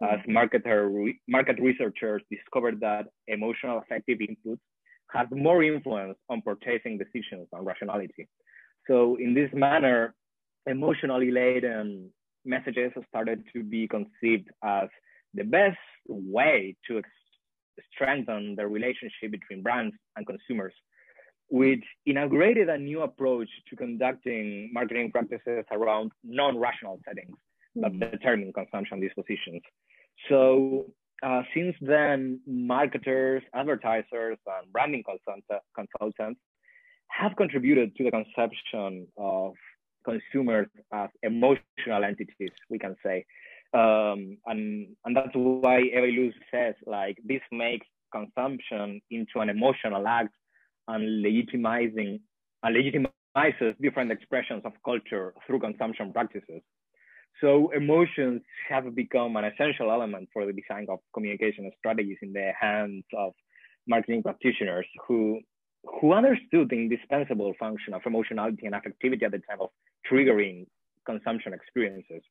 [0.01, 4.59] As marketer, market researchers discovered that emotional affective inputs
[5.11, 8.27] had more influence on purchasing decisions and rationality.
[8.87, 10.15] So in this manner,
[10.67, 12.11] emotionally laden
[12.45, 14.87] messages started to be conceived as
[15.33, 17.01] the best way to
[17.93, 20.73] strengthen the relationship between brands and consumers,
[21.49, 27.37] which inaugurated a new approach to conducting marketing practices around non-rational settings
[27.75, 28.11] that mm-hmm.
[28.11, 29.61] determine consumption dispositions.
[30.27, 30.85] So
[31.23, 35.03] uh, since then, marketers, advertisers, and branding
[35.75, 36.39] consultants
[37.09, 39.53] have contributed to the conception of
[40.05, 43.25] consumers as emotional entities, we can say,
[43.73, 50.33] um, and and that's why Illouz says like this makes consumption into an emotional act
[50.87, 52.19] and legitimizing
[52.63, 56.61] and legitimizes different expressions of culture through consumption practices.
[57.41, 62.51] So emotions have become an essential element for the design of communication strategies in the
[62.59, 63.33] hands of
[63.87, 65.39] marketing practitioners who
[66.01, 69.69] who understood the indispensable function of emotionality and affectivity at the time of
[70.11, 70.65] triggering
[71.05, 72.21] consumption experiences.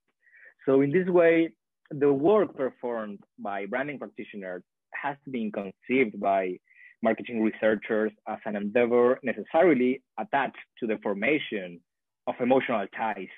[0.69, 1.53] So in this way,
[1.91, 4.63] the work performed by branding practitioners
[5.03, 6.59] has been conceived by
[7.03, 11.81] marketing researchers as an endeavor necessarily attached to the formation
[12.27, 13.33] of emotional ties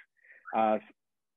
[0.57, 0.81] as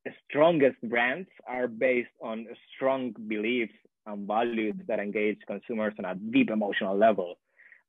[0.04, 3.74] the strongest brands are based on strong beliefs
[4.08, 7.36] and values that engage consumers on a deep emotional level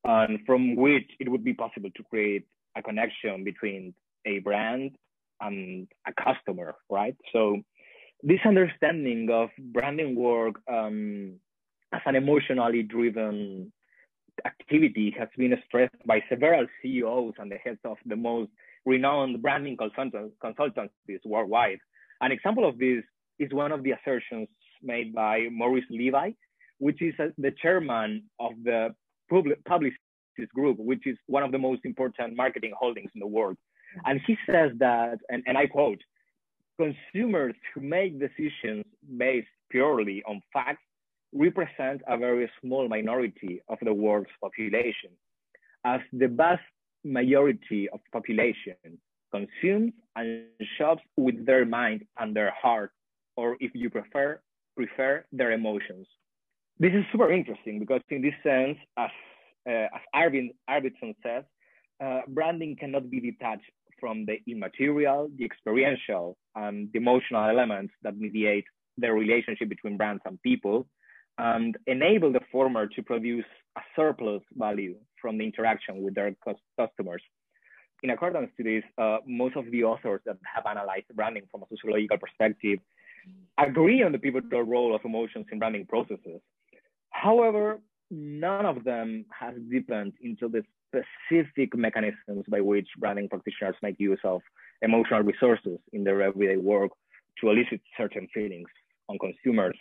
[0.05, 2.45] and from which it would be possible to create
[2.77, 3.95] a connection between
[4.27, 4.91] a brand
[5.41, 7.17] and a customer right?
[7.33, 7.63] So
[8.23, 11.35] this understanding of branding work um,
[11.93, 13.73] as an emotionally driven
[14.45, 18.51] activity has been stressed by several CEOs and the heads of the most
[18.85, 21.79] renowned branding consultants, consultancies worldwide.
[22.21, 23.03] An example of this
[23.39, 24.49] is one of the assertions
[24.83, 26.37] made by Maurice Levy,
[26.79, 28.95] which is uh, the chairman of the
[29.31, 29.93] Publicis
[30.55, 33.57] Group, which is one of the most important marketing holdings in the world.
[34.05, 36.01] And he says that, and, and I quote,
[36.79, 38.85] consumers who make decisions
[39.17, 40.83] based purely on facts
[41.33, 45.11] represent a very small minority of the world's population,
[45.85, 46.63] as the vast
[47.05, 48.77] majority of population
[49.33, 50.45] consumes and
[50.79, 52.93] shops with their mind and their heart,
[53.37, 54.41] or if you prefer,
[54.77, 56.07] prefer their emotions.
[56.79, 59.11] This is super interesting because in this sense, as,
[59.69, 61.45] uh, as Arvind Arvidsson says,
[62.03, 68.17] uh, branding cannot be detached from the immaterial, the experiential, and the emotional elements that
[68.17, 68.65] mediate
[68.99, 70.87] the relationship between brands and people,
[71.39, 73.45] and enable the former to produce
[73.77, 76.35] a surplus value from the interaction with their
[76.79, 77.23] customers.
[78.03, 81.67] In accordance to this, uh, most of the authors that have analyzed branding from a
[81.71, 82.79] sociological perspective
[83.59, 86.41] agree on the pivotal role of emotions in branding processes.
[87.11, 87.81] However,
[88.11, 90.63] none of them has deepened into the
[90.95, 94.41] specific mechanisms by which branding practitioners make use of
[94.83, 96.91] emotional resources in their everyday work
[97.41, 98.69] to elicit certain feelings
[99.09, 99.77] on consumers.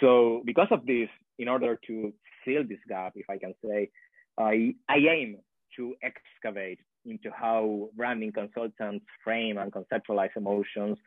[0.00, 2.12] So because of this, in order to
[2.44, 3.90] fill this gap, if I can say,
[4.38, 5.36] I, I aim
[5.76, 10.98] to excavate into how branding consultants frame and conceptualize emotions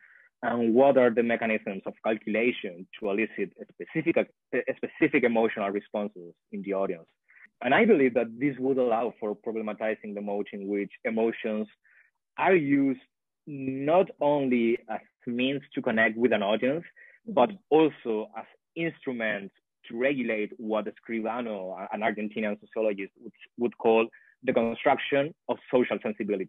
[0.42, 4.30] and what are the mechanisms of calculation to elicit specific,
[4.76, 7.06] specific emotional responses in the audience.
[7.62, 11.66] And I believe that this would allow for problematizing the mode in which emotions
[12.38, 13.00] are used
[13.46, 16.84] not only as means to connect with an audience,
[17.26, 18.44] but also as
[18.76, 19.54] instruments
[19.88, 24.06] to regulate what Escribano, an Argentinian sociologist, would, would call
[24.42, 26.48] the construction of social sensibilities.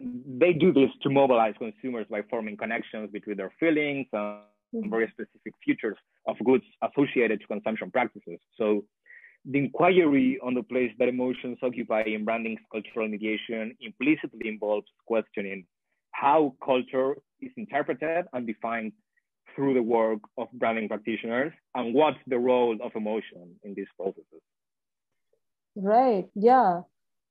[0.00, 4.40] They do this to mobilize consumers by forming connections between their feelings and
[4.74, 4.90] mm-hmm.
[4.90, 8.40] very specific features of goods associated to consumption practices.
[8.58, 8.84] So
[9.44, 15.66] the inquiry on the place that emotions occupy in branding's cultural mediation implicitly involves questioning
[16.12, 18.92] how culture is interpreted and defined
[19.54, 24.42] through the work of branding practitioners and what's the role of emotion in these processes.
[25.76, 26.26] Right.
[26.34, 26.82] Yeah.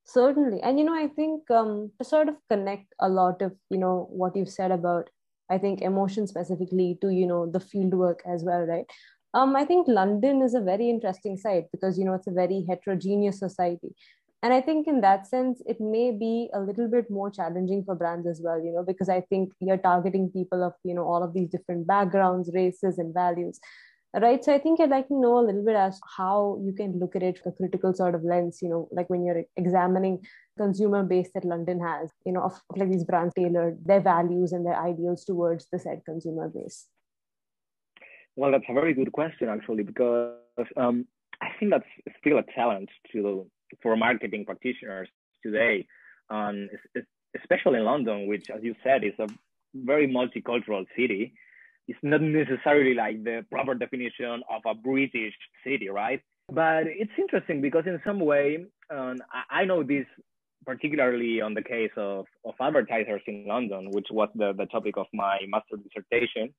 [0.06, 0.62] Certainly.
[0.62, 4.08] And you know, I think um, to sort of connect a lot of, you know,
[4.10, 5.10] what you've said about,
[5.50, 8.86] I think emotion specifically to, you know, the field work as well, right?
[9.34, 12.66] Um, I think London is a very interesting site because, you know, it's a very
[12.70, 13.96] heterogeneous society.
[14.44, 17.96] And I think in that sense, it may be a little bit more challenging for
[17.96, 21.24] brands as well, you know, because I think you're targeting people of, you know, all
[21.24, 23.60] of these different backgrounds, races, and values
[24.22, 27.00] right so i think i'd like to know a little bit as how you can
[27.00, 30.24] look at it from a critical sort of lens you know like when you're examining
[30.56, 34.52] consumer base that london has you know of, of like these brands tailored their values
[34.52, 36.86] and their ideals towards the said consumer base
[38.36, 40.36] well that's a very good question actually because
[40.78, 41.06] um,
[41.42, 43.46] i think that's still a challenge to
[43.82, 45.10] for marketing practitioners
[45.44, 45.86] today
[46.30, 46.70] um,
[47.40, 49.28] especially in london which as you said is a
[49.74, 51.34] very multicultural city
[51.88, 56.22] it's not necessarily like the proper definition of a British city, right?
[56.52, 59.18] But it's interesting because in some way, um,
[59.50, 60.06] I, know this
[60.66, 65.08] particularly on the case of, of advertisers in London, which was the, the topic of
[65.14, 66.54] my master dissertation.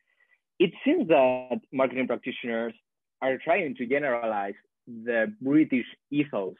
[0.58, 2.74] It seems that marketing practitioners
[3.20, 4.54] are trying to generalize
[4.86, 6.54] the British ethos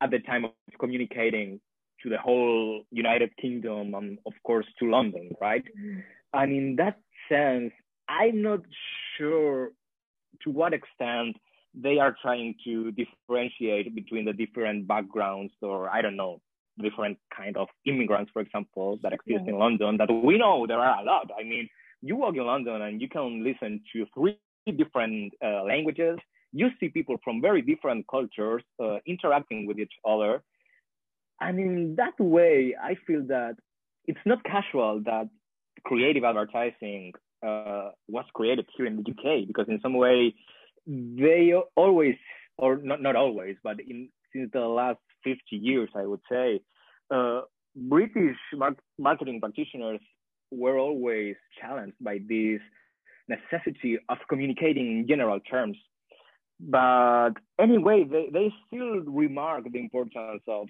[0.00, 1.60] at the time of communicating
[2.02, 5.64] to the whole United Kingdom and, of course, to London, right?
[5.64, 6.00] Mm-hmm.
[6.34, 7.72] And in that sense,
[8.08, 8.60] I'm not
[9.16, 9.70] sure
[10.42, 11.36] to what extent
[11.74, 16.40] they are trying to differentiate between the different backgrounds or I don't know,
[16.80, 19.52] different kind of immigrants, for example, that exist yeah.
[19.52, 21.30] in London that we know there are a lot.
[21.38, 21.68] I mean,
[22.02, 24.38] you walk in London and you can listen to three
[24.76, 26.18] different uh, languages.
[26.52, 30.42] You see people from very different cultures uh, interacting with each other.
[31.40, 33.54] And in that way, I feel that
[34.06, 35.28] it's not casual that
[35.84, 37.12] creative advertising
[37.42, 40.34] uh, was created here in the UK because in some way
[40.86, 42.16] they always,
[42.58, 46.60] or not not always, but in since the last 50 years, I would say,
[47.10, 47.42] uh,
[47.74, 50.00] British mar- marketing practitioners
[50.52, 52.60] were always challenged by this
[53.28, 55.76] necessity of communicating in general terms.
[56.60, 60.68] But anyway, they, they still remark the importance of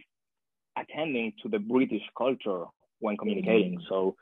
[0.78, 2.64] attending to the British culture
[3.00, 3.78] when communicating.
[3.78, 3.88] Mm-hmm.
[3.88, 4.16] So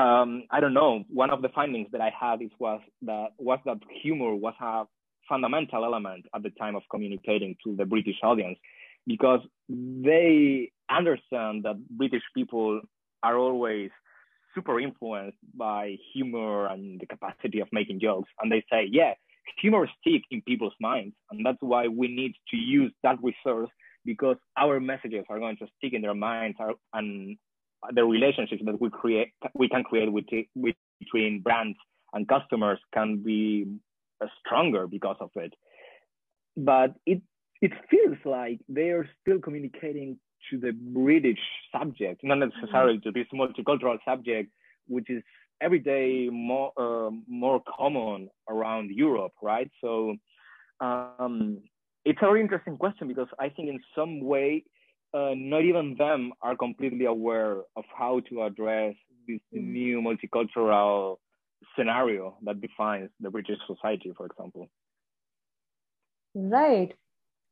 [0.00, 1.04] um, I don't know.
[1.08, 4.84] One of the findings that I had is was that was that humor was a
[5.28, 8.58] fundamental element at the time of communicating to the British audience,
[9.06, 12.80] because they understand that British people
[13.22, 13.90] are always
[14.54, 19.12] super influenced by humor and the capacity of making jokes, and they say, yeah,
[19.60, 23.70] humor sticks in people's minds, and that's why we need to use that resource
[24.04, 26.58] because our messages are going to stick in their minds
[26.92, 27.36] and
[27.94, 31.76] the relationships that we create we can create with, with between brands
[32.12, 33.66] and customers can be
[34.38, 35.52] stronger because of it.
[36.56, 37.22] But it
[37.60, 40.18] it feels like they are still communicating
[40.50, 41.38] to the british
[41.76, 44.50] subject not necessarily to this multicultural subject
[44.88, 45.22] which is
[45.60, 50.14] every day more uh, more common around europe right so
[50.80, 51.58] um,
[52.04, 54.64] it's a very interesting question because i think in some way
[55.14, 58.94] uh, not even them are completely aware of how to address
[59.28, 59.62] this mm.
[59.62, 61.16] new multicultural
[61.76, 64.68] scenario that defines the British society, for example.
[66.34, 66.92] Right.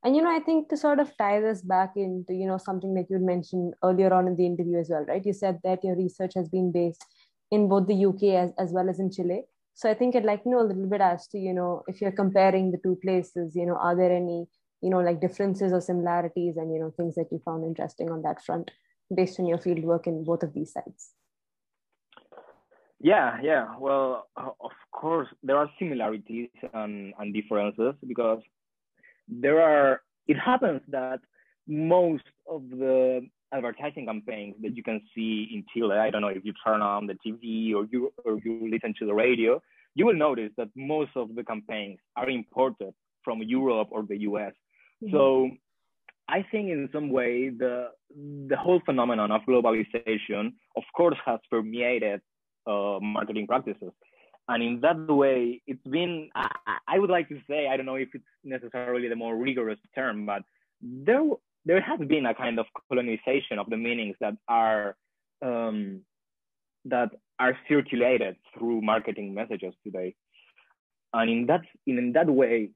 [0.02, 2.94] And you know, I think to sort of tie this back into, you know, something
[2.94, 5.24] that you mentioned earlier on in the interview as well, right?
[5.24, 7.04] You said that your research has been based
[7.50, 9.42] in both the UK as, as well as in Chile.
[9.74, 12.00] So I think I'd like to know a little bit as to, you know, if
[12.00, 14.46] you're comparing the two places, you know, are there any
[14.80, 18.22] you know like differences or similarities and you know things that you found interesting on
[18.22, 18.70] that front
[19.14, 21.12] based on your field work in both of these sites
[23.00, 28.40] yeah yeah well of course there are similarities and, and differences because
[29.30, 31.20] there are it happens that
[31.66, 35.96] most of the advertising campaigns that you can see in Chile.
[35.96, 39.06] I don't know if you turn on the TV or you or you listen to
[39.06, 39.62] the radio,
[39.94, 42.92] you will notice that most of the campaigns are imported
[43.24, 44.52] from Europe or the US.
[45.02, 45.14] Mm-hmm.
[45.14, 45.50] So
[46.28, 47.88] I think in some way the
[48.48, 52.20] the whole phenomenon of globalization, of course, has permeated
[52.66, 53.92] uh, marketing practices.
[54.50, 56.50] And in that way, it's been, I,
[56.88, 60.26] I, would like to say, I don't know if it's necessarily the more rigorous term,
[60.26, 60.42] but
[60.82, 61.22] there,
[61.64, 64.96] there has been a kind of colonization of the meanings that are,
[65.40, 66.00] um,
[66.86, 70.16] that are circulated through marketing messages today.
[71.12, 72.70] And in that, in that way,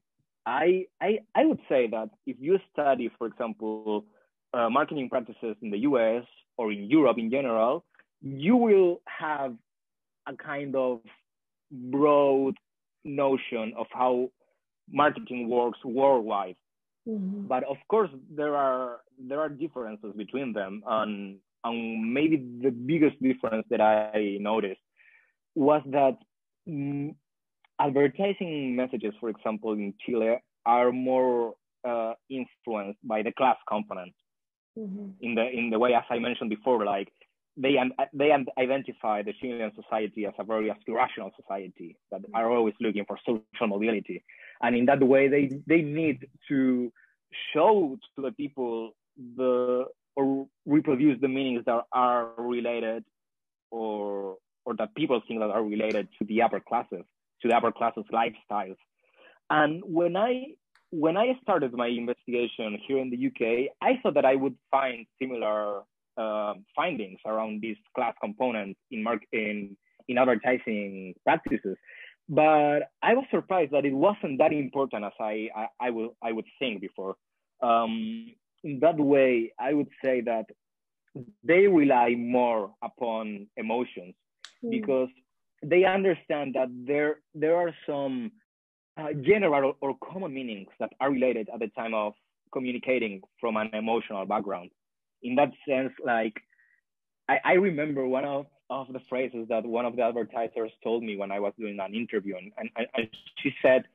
[0.45, 4.05] I, I, I would say that if you study, for example,
[4.53, 6.23] uh, marketing practices in the US
[6.55, 7.83] or in Europe in general,
[8.21, 9.55] you will have
[10.25, 11.01] a kind of
[11.91, 12.55] broad
[13.03, 14.29] notion of how
[14.91, 16.55] marketing works worldwide.
[17.07, 17.47] Mm-hmm.
[17.47, 23.21] But of course, there are there are differences between them, and and maybe the biggest
[23.21, 24.81] difference that I noticed
[25.53, 26.17] was that
[26.67, 27.15] mm,
[27.79, 31.53] advertising messages, for example, in Chile, are more
[31.87, 34.13] uh, influenced by the class component.
[34.77, 35.09] Mm-hmm.
[35.21, 37.09] In the in the way, as I mentioned before, like
[37.57, 37.77] they
[38.13, 43.17] they identify the Chilean society as a very aspirational society that are always looking for
[43.25, 44.23] social mobility,
[44.61, 46.91] and in that way, they they need to
[47.53, 48.95] show to the people
[49.37, 49.85] the
[50.15, 53.03] or reproduce the meanings that are related
[53.71, 57.03] or or that people think that are related to the upper classes
[57.41, 58.77] to the upper classes lifestyles.
[59.49, 60.47] And when i
[60.91, 63.41] when i started my investigation here in the uk
[63.81, 65.81] i thought that i would find similar
[66.17, 69.75] uh, findings around these class components in mark in
[70.07, 71.77] in advertising practices
[72.29, 76.31] but i was surprised that it wasn't that important as i i, I would i
[76.31, 77.15] would think before
[77.61, 78.31] um,
[78.63, 80.45] in that way, I would say that
[81.43, 84.15] they rely more upon emotions
[84.63, 84.71] mm.
[84.71, 85.09] because
[85.63, 88.31] they understand that there there are some
[88.97, 92.13] uh, general or common meanings that are related at the time of
[92.51, 94.71] communicating from an emotional background.
[95.23, 96.33] In that sense, like
[97.27, 101.17] I, I remember one of, of the phrases that one of the advertisers told me
[101.17, 103.07] when I was doing an interview, and, and, and
[103.41, 103.85] she said,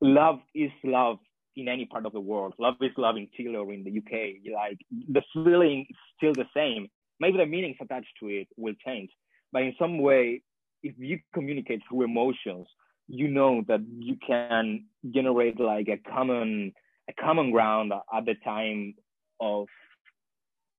[0.00, 1.18] "Love is love
[1.56, 2.54] in any part of the world.
[2.58, 4.52] Love is love in Chile or in the UK.
[4.52, 6.88] Like the feeling is still the same.
[7.20, 9.10] Maybe the meanings attached to it will change,
[9.52, 10.42] but in some way,
[10.82, 12.66] if you communicate through emotions,
[13.06, 16.72] you know that you can generate like a common
[17.08, 18.94] a common ground at the time
[19.40, 19.66] of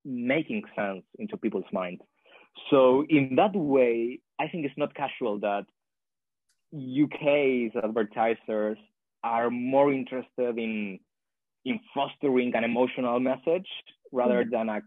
[0.05, 2.01] making sense into people's minds.
[2.69, 5.65] So in that way, I think it's not casual that
[6.73, 8.77] UK's advertisers
[9.23, 10.99] are more interested in
[11.65, 13.67] in fostering an emotional message
[14.11, 14.51] rather mm-hmm.
[14.51, 14.81] than a,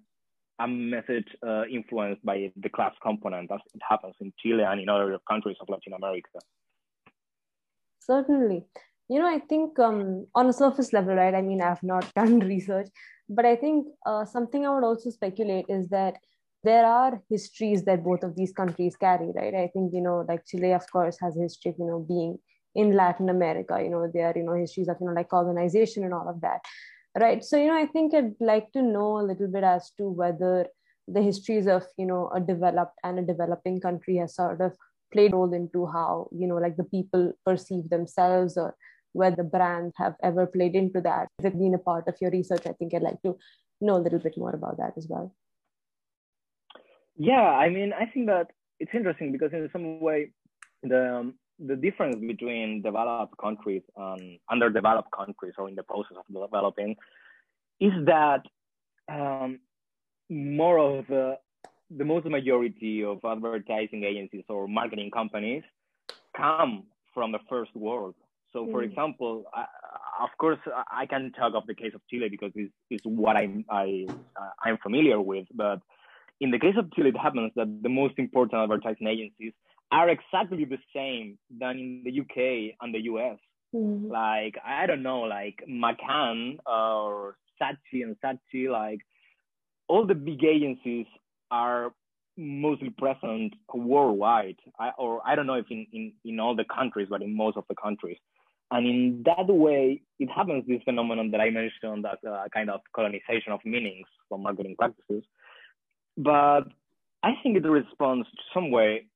[0.60, 4.88] a message uh, influenced by the class component as it happens in Chile and in
[4.88, 6.38] other countries of Latin America.
[8.00, 8.64] Certainly.
[9.08, 11.34] You know, I think um, on a surface level, right?
[11.34, 12.88] I mean, I've not done research,
[13.28, 16.14] but I think uh, something I would also speculate is that
[16.64, 19.54] there are histories that both of these countries carry, right?
[19.54, 22.38] I think, you know, like Chile, of course, has a history of, you know, being
[22.74, 23.80] in Latin America.
[23.82, 26.60] You know, there you know, histories of, you know, like colonization and all of that.
[27.18, 27.44] Right.
[27.44, 30.66] So, you know, I think I'd like to know a little bit as to whether
[31.06, 34.76] the histories of, you know, a developed and a developing country has sort of
[35.12, 38.76] played role into how, you know, like the people perceive themselves or
[39.12, 41.28] whether brands have ever played into that.
[41.38, 42.66] Has it been a part of your research?
[42.66, 43.36] I think I'd like to
[43.80, 45.34] know a little bit more about that as well.
[47.16, 48.48] Yeah, I mean, I think that
[48.78, 50.30] it's interesting because in some way,
[50.82, 56.24] the um, the difference between developed countries and underdeveloped countries or in the process of
[56.32, 56.96] developing
[57.80, 58.42] is that
[59.08, 59.58] um,
[60.30, 61.36] more of the,
[61.90, 65.62] the most majority of advertising agencies or marketing companies
[66.36, 68.14] come from the first world.
[68.52, 68.86] So, for mm.
[68.90, 69.64] example, I,
[70.22, 70.58] of course,
[70.90, 74.50] I can talk of the case of Chile because it's, it's what I'm, I, uh,
[74.64, 75.46] I'm familiar with.
[75.54, 75.80] But
[76.40, 79.52] in the case of Chile, it happens that the most important advertising agencies
[79.90, 83.38] are exactly the same than in the UK and the US.
[83.74, 84.10] Mm-hmm.
[84.10, 89.00] Like I don't know, like McCann or Saatchi and Saatchi, like
[89.88, 91.06] all the big agencies
[91.50, 91.92] are
[92.36, 94.56] mostly present worldwide.
[94.78, 97.56] I, or I don't know if in, in, in all the countries, but in most
[97.56, 98.18] of the countries.
[98.70, 102.80] And in that way, it happens this phenomenon that I mentioned, that uh, kind of
[102.94, 105.24] colonization of meanings from marketing practices.
[106.16, 106.64] But
[107.22, 109.06] I think it responds to some way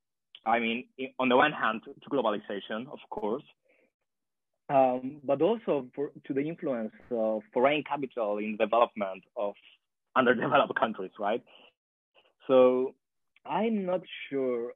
[0.45, 0.85] I mean,
[1.19, 3.45] on the one hand, to globalization, of course,
[4.69, 9.55] um, but also for, to the influence of foreign capital in development of
[10.17, 11.43] underdeveloped countries, right?
[12.47, 12.95] So
[13.47, 14.73] I'm not sure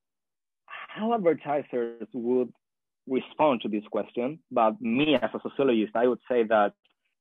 [0.67, 2.53] how advertisers would
[3.09, 6.73] respond to this question, but me as a sociologist, I would say that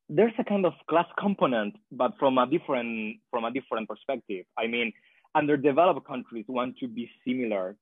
[0.10, 4.46] there's a kind of class component, but from a different from a different perspective.
[4.58, 4.94] I mean,
[5.36, 7.76] underdeveloped countries want to be similar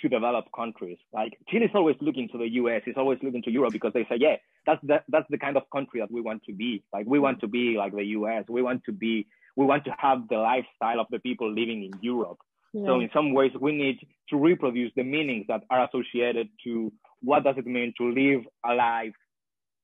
[0.00, 0.98] to developed countries.
[1.12, 4.04] Like Chile is always looking to the US, it's always looking to Europe because they
[4.04, 4.36] say, yeah,
[4.66, 6.82] that's the that's the kind of country that we want to be.
[6.92, 8.44] Like we want to be like the US.
[8.48, 9.26] We want to be
[9.56, 12.38] we want to have the lifestyle of the people living in Europe.
[12.72, 12.86] Yeah.
[12.86, 13.98] So in some ways we need
[14.30, 16.92] to reproduce the meanings that are associated to
[17.22, 19.12] what does it mean to live a life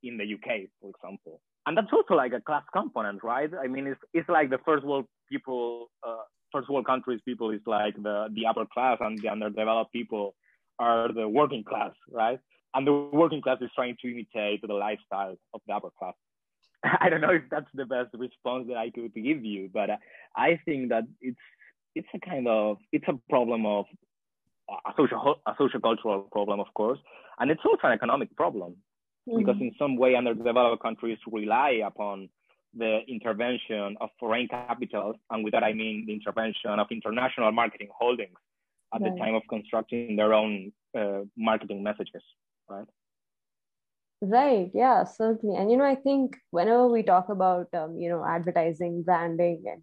[0.03, 1.41] in the UK, for example.
[1.67, 3.51] And that's also like a class component, right?
[3.61, 6.23] I mean, it's, it's like the first world people, uh,
[6.53, 10.35] first world countries people is like the, the upper class and the underdeveloped people
[10.79, 12.39] are the working class, right?
[12.75, 16.15] And the working class is trying to imitate the lifestyle of the upper class.
[17.01, 19.91] I don't know if that's the best response that I could give you, but
[20.37, 21.39] I think that it's
[21.95, 23.87] it's a kind of it's a problem of
[24.69, 26.99] a social a social cultural problem, of course,
[27.39, 28.77] and it's also an economic problem
[29.29, 29.39] mm-hmm.
[29.39, 32.29] because in some way underdeveloped countries rely upon
[32.75, 37.89] the intervention of foreign capitals, and with that I mean the intervention of international marketing
[37.97, 38.37] holdings
[38.95, 39.13] at right.
[39.13, 42.23] the time of constructing their own uh, marketing messages,
[42.69, 42.87] right?
[44.23, 44.71] Right.
[44.73, 45.57] Yeah, certainly.
[45.57, 49.83] And you know, I think whenever we talk about um, you know advertising, branding, and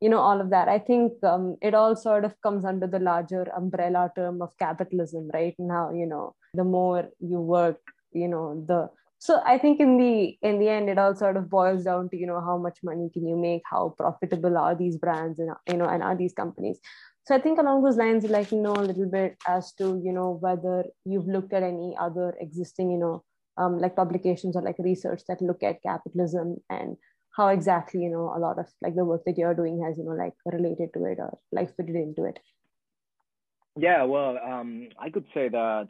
[0.00, 2.98] you know all of that, I think um, it all sort of comes under the
[2.98, 5.54] larger umbrella term of capitalism, right?
[5.58, 7.80] Now, you know, the more you work,
[8.12, 11.48] you know, the so I think in the in the end, it all sort of
[11.48, 14.98] boils down to you know how much money can you make, how profitable are these
[14.98, 16.78] brands, and you know, and are these companies.
[17.26, 20.12] So I think along those lines, like to know a little bit as to you
[20.12, 23.24] know whether you've looked at any other existing you know
[23.56, 26.96] um, like publications or like research that look at capitalism and
[27.36, 30.04] how exactly you know a lot of like the work that you're doing has you
[30.04, 32.38] know like related to it or like fitted into it?
[33.76, 35.88] Yeah well um, i could say that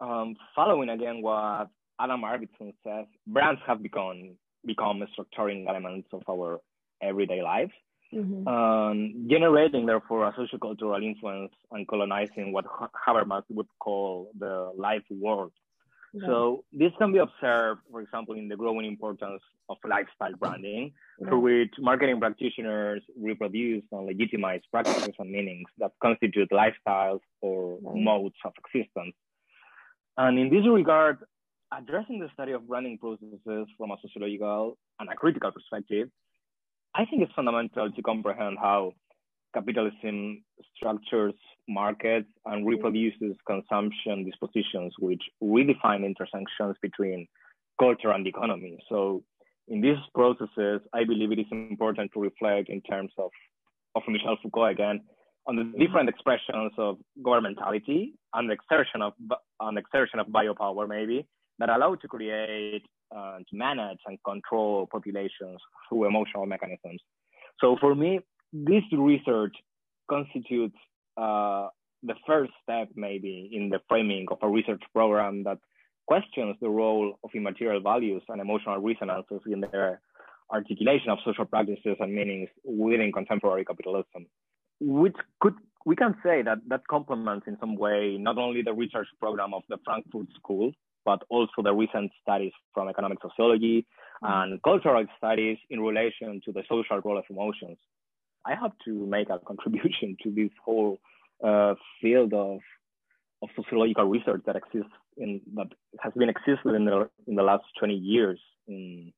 [0.00, 1.68] um, following again what
[2.00, 6.60] adam arvidsson says brands have become become structuring elements of our
[7.02, 7.72] everyday lives.
[8.14, 8.48] Mm-hmm.
[8.48, 12.64] um, generating therefore a sociocultural influence and colonizing what
[13.06, 15.52] habermas would call the life world
[16.26, 21.28] so this can be observed, for example, in the growing importance of lifestyle branding, yeah.
[21.28, 28.36] through which marketing practitioners reproduce and legitimize practices and meanings that constitute lifestyles or modes
[28.44, 29.14] of existence.
[30.16, 31.18] And in this regard,
[31.72, 36.08] addressing the study of branding processes from a sociological and a critical perspective,
[36.94, 38.94] I think it's fundamental to comprehend how
[39.54, 40.42] capitalism
[40.76, 41.34] structures
[41.68, 47.26] markets and reproduces consumption dispositions which redefine intersections between
[47.78, 48.78] culture and economy.
[48.88, 49.22] So
[49.68, 53.30] in these processes, I believe it is important to reflect in terms of,
[53.94, 55.00] of Michel Foucault again,
[55.46, 59.14] on the different expressions of governmentality and exertion of
[59.60, 61.26] an exertion of biopower maybe
[61.58, 62.82] that allow to create
[63.14, 67.00] uh, to manage and control populations through emotional mechanisms.
[67.60, 68.20] So for me,
[68.52, 69.54] this research
[70.08, 70.76] constitutes
[71.16, 71.68] uh,
[72.02, 75.58] the first step, maybe, in the framing of a research program that
[76.06, 80.00] questions the role of immaterial values and emotional resonances in their
[80.50, 84.26] articulation of social practices and meanings within contemporary capitalism.
[84.80, 89.08] Which could we can say that that complements in some way not only the research
[89.20, 90.72] program of the Frankfurt School,
[91.04, 93.86] but also the recent studies from economic sociology
[94.22, 97.78] and cultural studies in relation to the social role of emotions.
[98.48, 100.98] I have to make a contribution to this whole
[101.44, 102.60] uh, field of
[103.40, 105.68] of sociological research that exists in that
[106.00, 109.12] has been existed in the in the last 20 years in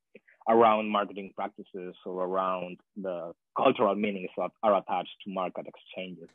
[0.48, 6.28] around marketing practices or around the cultural meanings that are attached to market exchanges.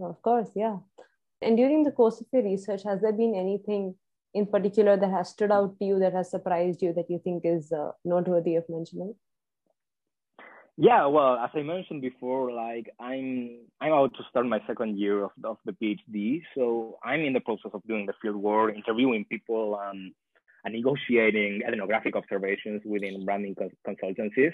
[0.00, 0.76] Of course, yeah.
[1.40, 3.94] And during the course of your research, has there been anything
[4.34, 7.42] in particular that has stood out to you that has surprised you that you think
[7.44, 9.14] is uh, noteworthy of mentioning?
[10.80, 15.24] Yeah, well, as I mentioned before, like I'm I'm about to start my second year
[15.24, 19.24] of, of the PhD, so I'm in the process of doing the field work, interviewing
[19.28, 20.12] people, um,
[20.64, 24.52] and negotiating ethnographic observations within branding consultancies.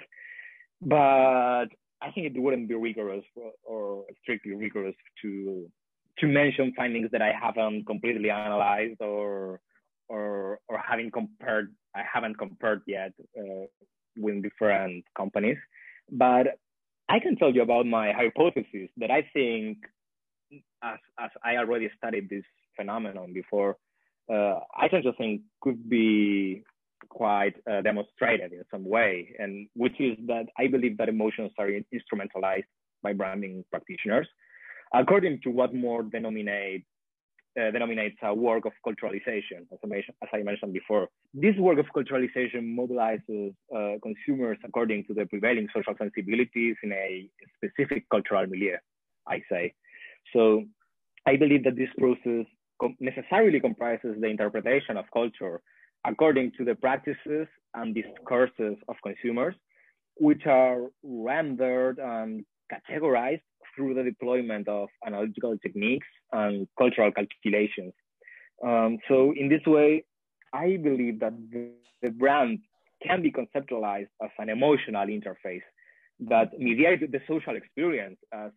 [0.80, 1.66] But
[2.00, 5.68] I think it wouldn't be rigorous or, or strictly rigorous to
[6.20, 9.60] to mention findings that I haven't completely analyzed or
[10.08, 13.66] or or having compared I haven't compared yet uh,
[14.16, 15.58] with different companies.
[16.10, 16.58] But
[17.08, 19.78] I can tell you about my hypothesis that I think,
[20.82, 22.44] as, as I already studied this
[22.76, 23.76] phenomenon before,
[24.32, 26.62] uh, I tend to think could be
[27.08, 31.68] quite uh, demonstrated in some way, and which is that I believe that emotions are
[31.68, 32.64] instrumentalized
[33.02, 34.28] by branding practitioners,
[34.92, 36.84] according to what Moor denominate,
[37.60, 41.08] uh, denominates a work of culturalization, as I, mentioned, as I mentioned before.
[41.32, 47.28] This work of culturalization mobilizes uh, consumers according to the prevailing social sensibilities in a
[47.56, 48.76] specific cultural milieu,
[49.28, 49.74] I say.
[50.32, 50.64] So
[51.26, 52.46] I believe that this process
[53.00, 55.60] necessarily comprises the interpretation of culture
[56.04, 59.54] according to the practices and discourses of consumers,
[60.16, 63.42] which are rendered and categorized
[63.74, 67.92] through the deployment of analytical techniques and cultural calculations.
[68.64, 70.04] Um, so in this way,
[70.52, 71.70] I believe that the,
[72.02, 72.60] the brand
[73.04, 75.62] can be conceptualized as an emotional interface
[76.20, 78.52] that mediates the social experience as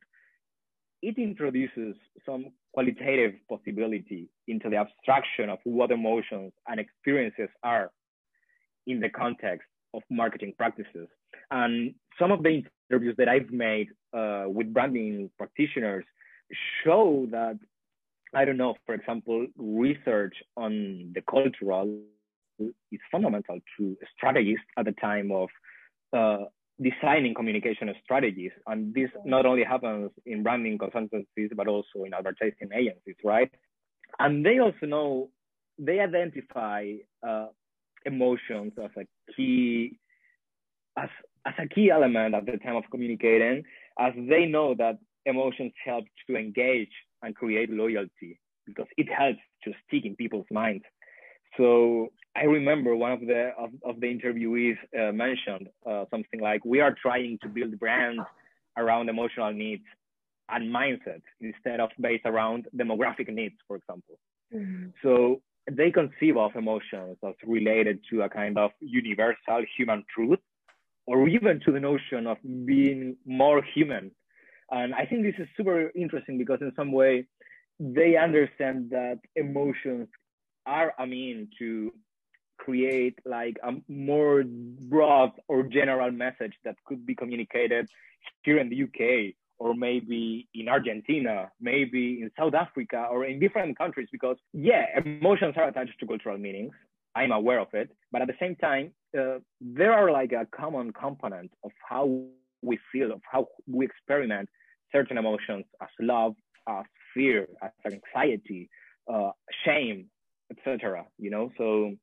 [1.02, 1.96] it introduces
[2.26, 7.92] some qualitative possibility into the abstraction of what emotions and experiences are
[8.86, 11.08] in the context of marketing practices.
[11.52, 16.06] And some of the interviews that I've made uh, with branding practitioners
[16.84, 17.60] show that,
[18.34, 22.00] I don't know, for example, research on the cultural
[22.60, 25.50] is fundamental to strategists at the time of
[26.14, 26.46] uh,
[26.82, 28.52] designing communication strategies.
[28.66, 33.52] And this not only happens in branding consultancies, but also in advertising agencies, right?
[34.20, 35.30] And they also know,
[35.78, 36.94] they identify
[37.28, 37.48] uh,
[38.06, 40.00] emotions as a key,
[40.98, 41.10] as,
[41.48, 43.64] as a key element at the time of communicating,
[44.00, 46.92] as they know that emotions help to engage
[47.24, 50.84] and create loyalty because it helps to stick in people's minds.
[51.56, 56.64] So I remember one of the of, of the interviewees uh, mentioned uh, something like,
[56.66, 58.22] "We are trying to build brands
[58.78, 59.84] around emotional needs
[60.50, 64.20] and mindset instead of based around demographic needs, for example."
[64.54, 64.90] Mm-hmm.
[65.02, 70.40] So they conceive of emotions as related to a kind of universal human truth,
[71.08, 74.12] or even to the notion of being more human.
[74.70, 77.26] And I think this is super interesting because in some way
[77.80, 80.08] they understand that emotions
[80.66, 81.94] are I mean to
[82.58, 87.88] create like a more broad or general message that could be communicated
[88.44, 93.78] here in the UK or maybe in Argentina, maybe in South Africa or in different
[93.78, 96.74] countries because yeah, emotions are attached to cultural meanings.
[97.16, 100.92] I'm aware of it, but at the same time, uh, there are like a common
[100.92, 102.22] component of how
[102.62, 104.50] we feel, of how we experiment
[104.92, 106.36] certain emotions as love,
[106.68, 108.70] as fear, as anxiety,
[109.12, 109.32] uh,
[109.66, 110.10] shame,
[110.52, 111.06] etc.
[111.18, 111.94] You know, so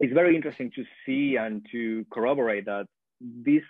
[0.00, 2.86] it's very interesting to see and to corroborate that
[3.20, 3.62] these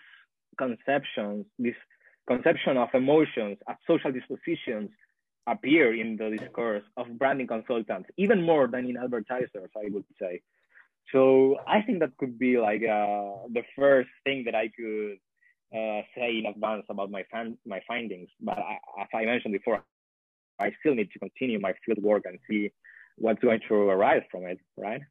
[0.58, 1.74] conceptions, this
[2.26, 4.90] conception of emotions as social dispositions
[5.46, 10.40] appear in the discourse of branding consultants, even more than in advertisers, I would say.
[11.12, 15.18] So I think that could be like uh, the first thing that I could
[15.72, 18.28] uh, say in advance about my fan- my findings.
[18.40, 19.84] But I, as I mentioned before,
[20.58, 22.72] I still need to continue my field work and see
[23.16, 25.02] what's going to arise from it, right?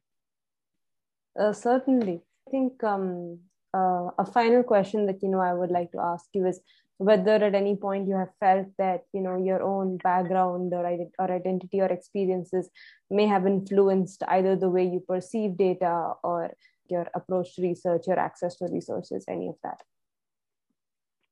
[1.38, 2.22] Uh, certainly.
[2.46, 3.40] I think um,
[3.74, 6.60] uh, a final question that you know I would like to ask you is
[6.98, 10.86] whether at any point you have felt that you know your own background or,
[11.18, 12.70] or identity or experiences
[13.10, 16.50] may have influenced either the way you perceive data or
[16.88, 19.80] your approach to research, your access to resources, any of that.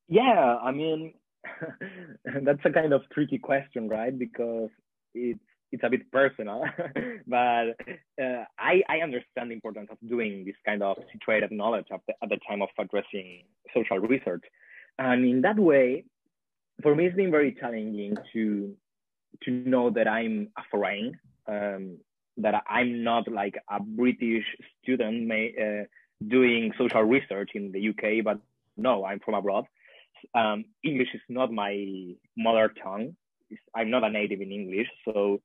[0.09, 1.15] Yeah, I mean,
[2.43, 4.17] that's a kind of tricky question, right?
[4.17, 4.71] Because
[5.15, 5.41] it's
[5.73, 6.63] it's a bit personal,
[7.27, 7.75] but
[8.23, 12.15] uh, I, I understand the importance of doing this kind of situated knowledge at the,
[12.23, 13.43] at the time of addressing
[13.75, 14.45] social research.
[14.99, 16.05] And in that way,
[16.83, 18.75] for me, it's been very challenging to,
[19.43, 21.19] to know that I'm a foreign,
[21.49, 21.99] um,
[22.39, 24.45] that I'm not like a British
[24.83, 25.85] student may, uh,
[26.27, 28.39] doing social research in the UK, but
[28.77, 29.67] no, I'm from abroad.
[30.35, 33.17] Um, English is not my mother tongue.
[33.75, 35.41] I'm not a native in English, so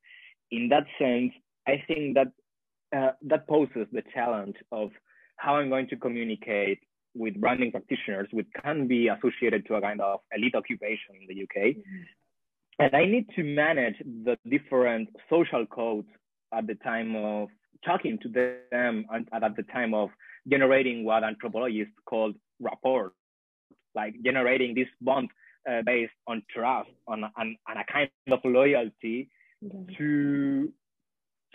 [0.51, 1.33] in that sense,
[1.67, 2.27] I think that
[2.95, 4.89] uh, that poses the challenge of
[5.35, 6.79] how I'm going to communicate
[7.19, 11.43] with branding practitioners, which can be associated to a kind of elite occupation in the
[11.43, 11.75] UK.
[11.75, 12.01] Mm-hmm.
[12.79, 16.07] And I need to manage the different social codes
[16.53, 17.49] at the time of
[17.85, 20.09] talking to them and at the time of
[20.47, 23.11] generating what anthropologists call rapport,
[23.95, 25.29] like generating this bond
[25.69, 29.29] uh, based on trust, on, on, on a kind of loyalty
[29.97, 30.71] to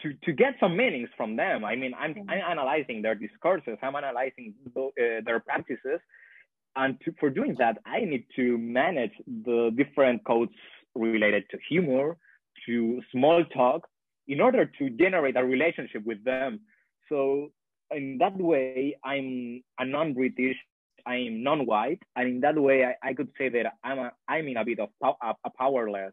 [0.04, 1.64] to to get some meanings from them.
[1.64, 4.90] I mean, I'm I'm analyzing their discourses, I'm analyzing uh,
[5.26, 6.00] their practices,
[6.76, 10.52] and to, for doing that, I need to manage the different codes
[10.94, 12.16] related to humor,
[12.66, 13.88] to small talk,
[14.28, 16.60] in order to generate a relationship with them.
[17.08, 17.50] So
[17.90, 20.56] in that way, I'm a non-British,
[21.06, 24.56] I'm non-white, and in that way, I, I could say that I'm a, I'm in
[24.56, 26.12] a bit of a, a powerless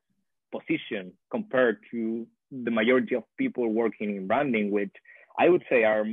[0.52, 4.94] position compared to the majority of people working in branding, which
[5.40, 6.06] I would say are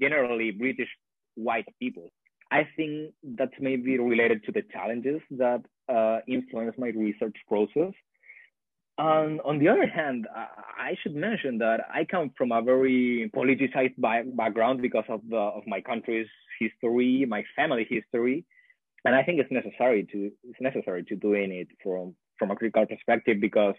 [0.00, 0.88] generally British
[1.34, 2.10] white people.
[2.50, 7.92] I think that's maybe related to the challenges that uh, influence my research process.
[8.98, 13.94] On the other hand, I should mention that I come from a very politicized
[14.36, 16.28] background because of the of my country's
[16.60, 18.44] history, my family history,
[19.04, 22.86] and I think it's necessary to it's necessary to doing it from from a critical
[22.86, 23.74] perspective because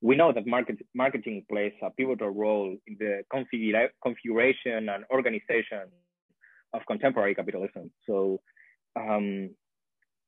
[0.00, 5.88] we know that market, marketing plays a pivotal role in the configura- configuration and organization
[6.72, 7.90] of contemporary capitalism.
[8.06, 8.40] So
[8.96, 9.50] um,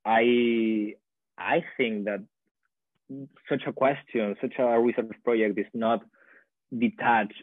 [0.05, 0.95] I
[1.39, 2.21] I think that
[3.49, 6.01] such a question, such a research project is not
[6.77, 7.43] detached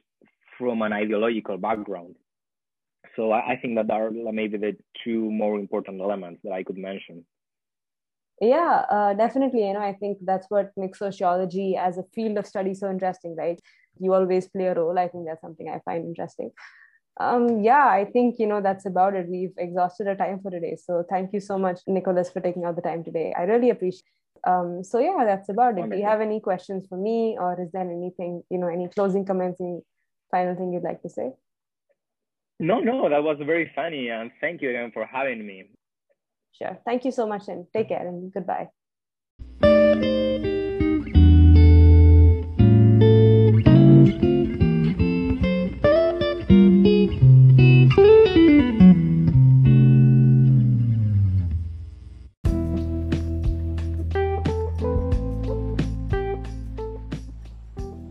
[0.57, 2.15] from an ideological background.
[3.15, 6.77] So I, I think that are maybe the two more important elements that I could
[6.77, 7.25] mention.
[8.39, 9.67] Yeah, uh, definitely.
[9.67, 13.35] You know, I think that's what makes sociology as a field of study so interesting,
[13.35, 13.59] right?
[13.99, 14.97] You always play a role.
[14.97, 16.51] I think that's something I find interesting.
[17.19, 19.27] Um, yeah, I think you know that's about it.
[19.27, 20.75] We've exhausted our time for today.
[20.75, 23.33] So thank you so much, Nicolas, for taking out the time today.
[23.35, 24.03] I really appreciate.
[24.45, 25.89] Um, so yeah, that's about it.
[25.89, 29.25] Do you have any questions for me, or is there anything you know, any closing
[29.25, 29.79] comments, any
[30.29, 31.31] final thing you'd like to say?
[32.59, 35.71] No, no, that was very funny, and thank you again for having me.
[36.57, 36.77] Sure.
[36.85, 38.69] Thank you so much, and take care, and goodbye.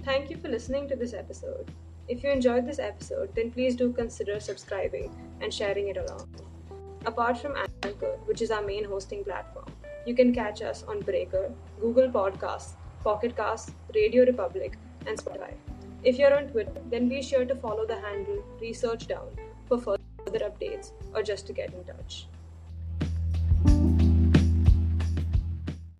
[0.04, 1.70] Thank you for listening to this episode.
[2.08, 6.28] If you enjoyed this episode, then please do consider subscribing and sharing it along.
[7.06, 7.54] Apart from
[7.84, 9.66] Anchor, which is our main hosting platform,
[10.06, 12.72] you can catch us on Breaker, Google Podcasts,
[13.04, 14.74] Pocket Casts, RadioPublic,
[15.06, 15.52] and Spotify.
[16.02, 19.28] If you're on Twitter, then be sure to follow the handle ResearchDown
[19.68, 22.26] for further updates or just to get in touch.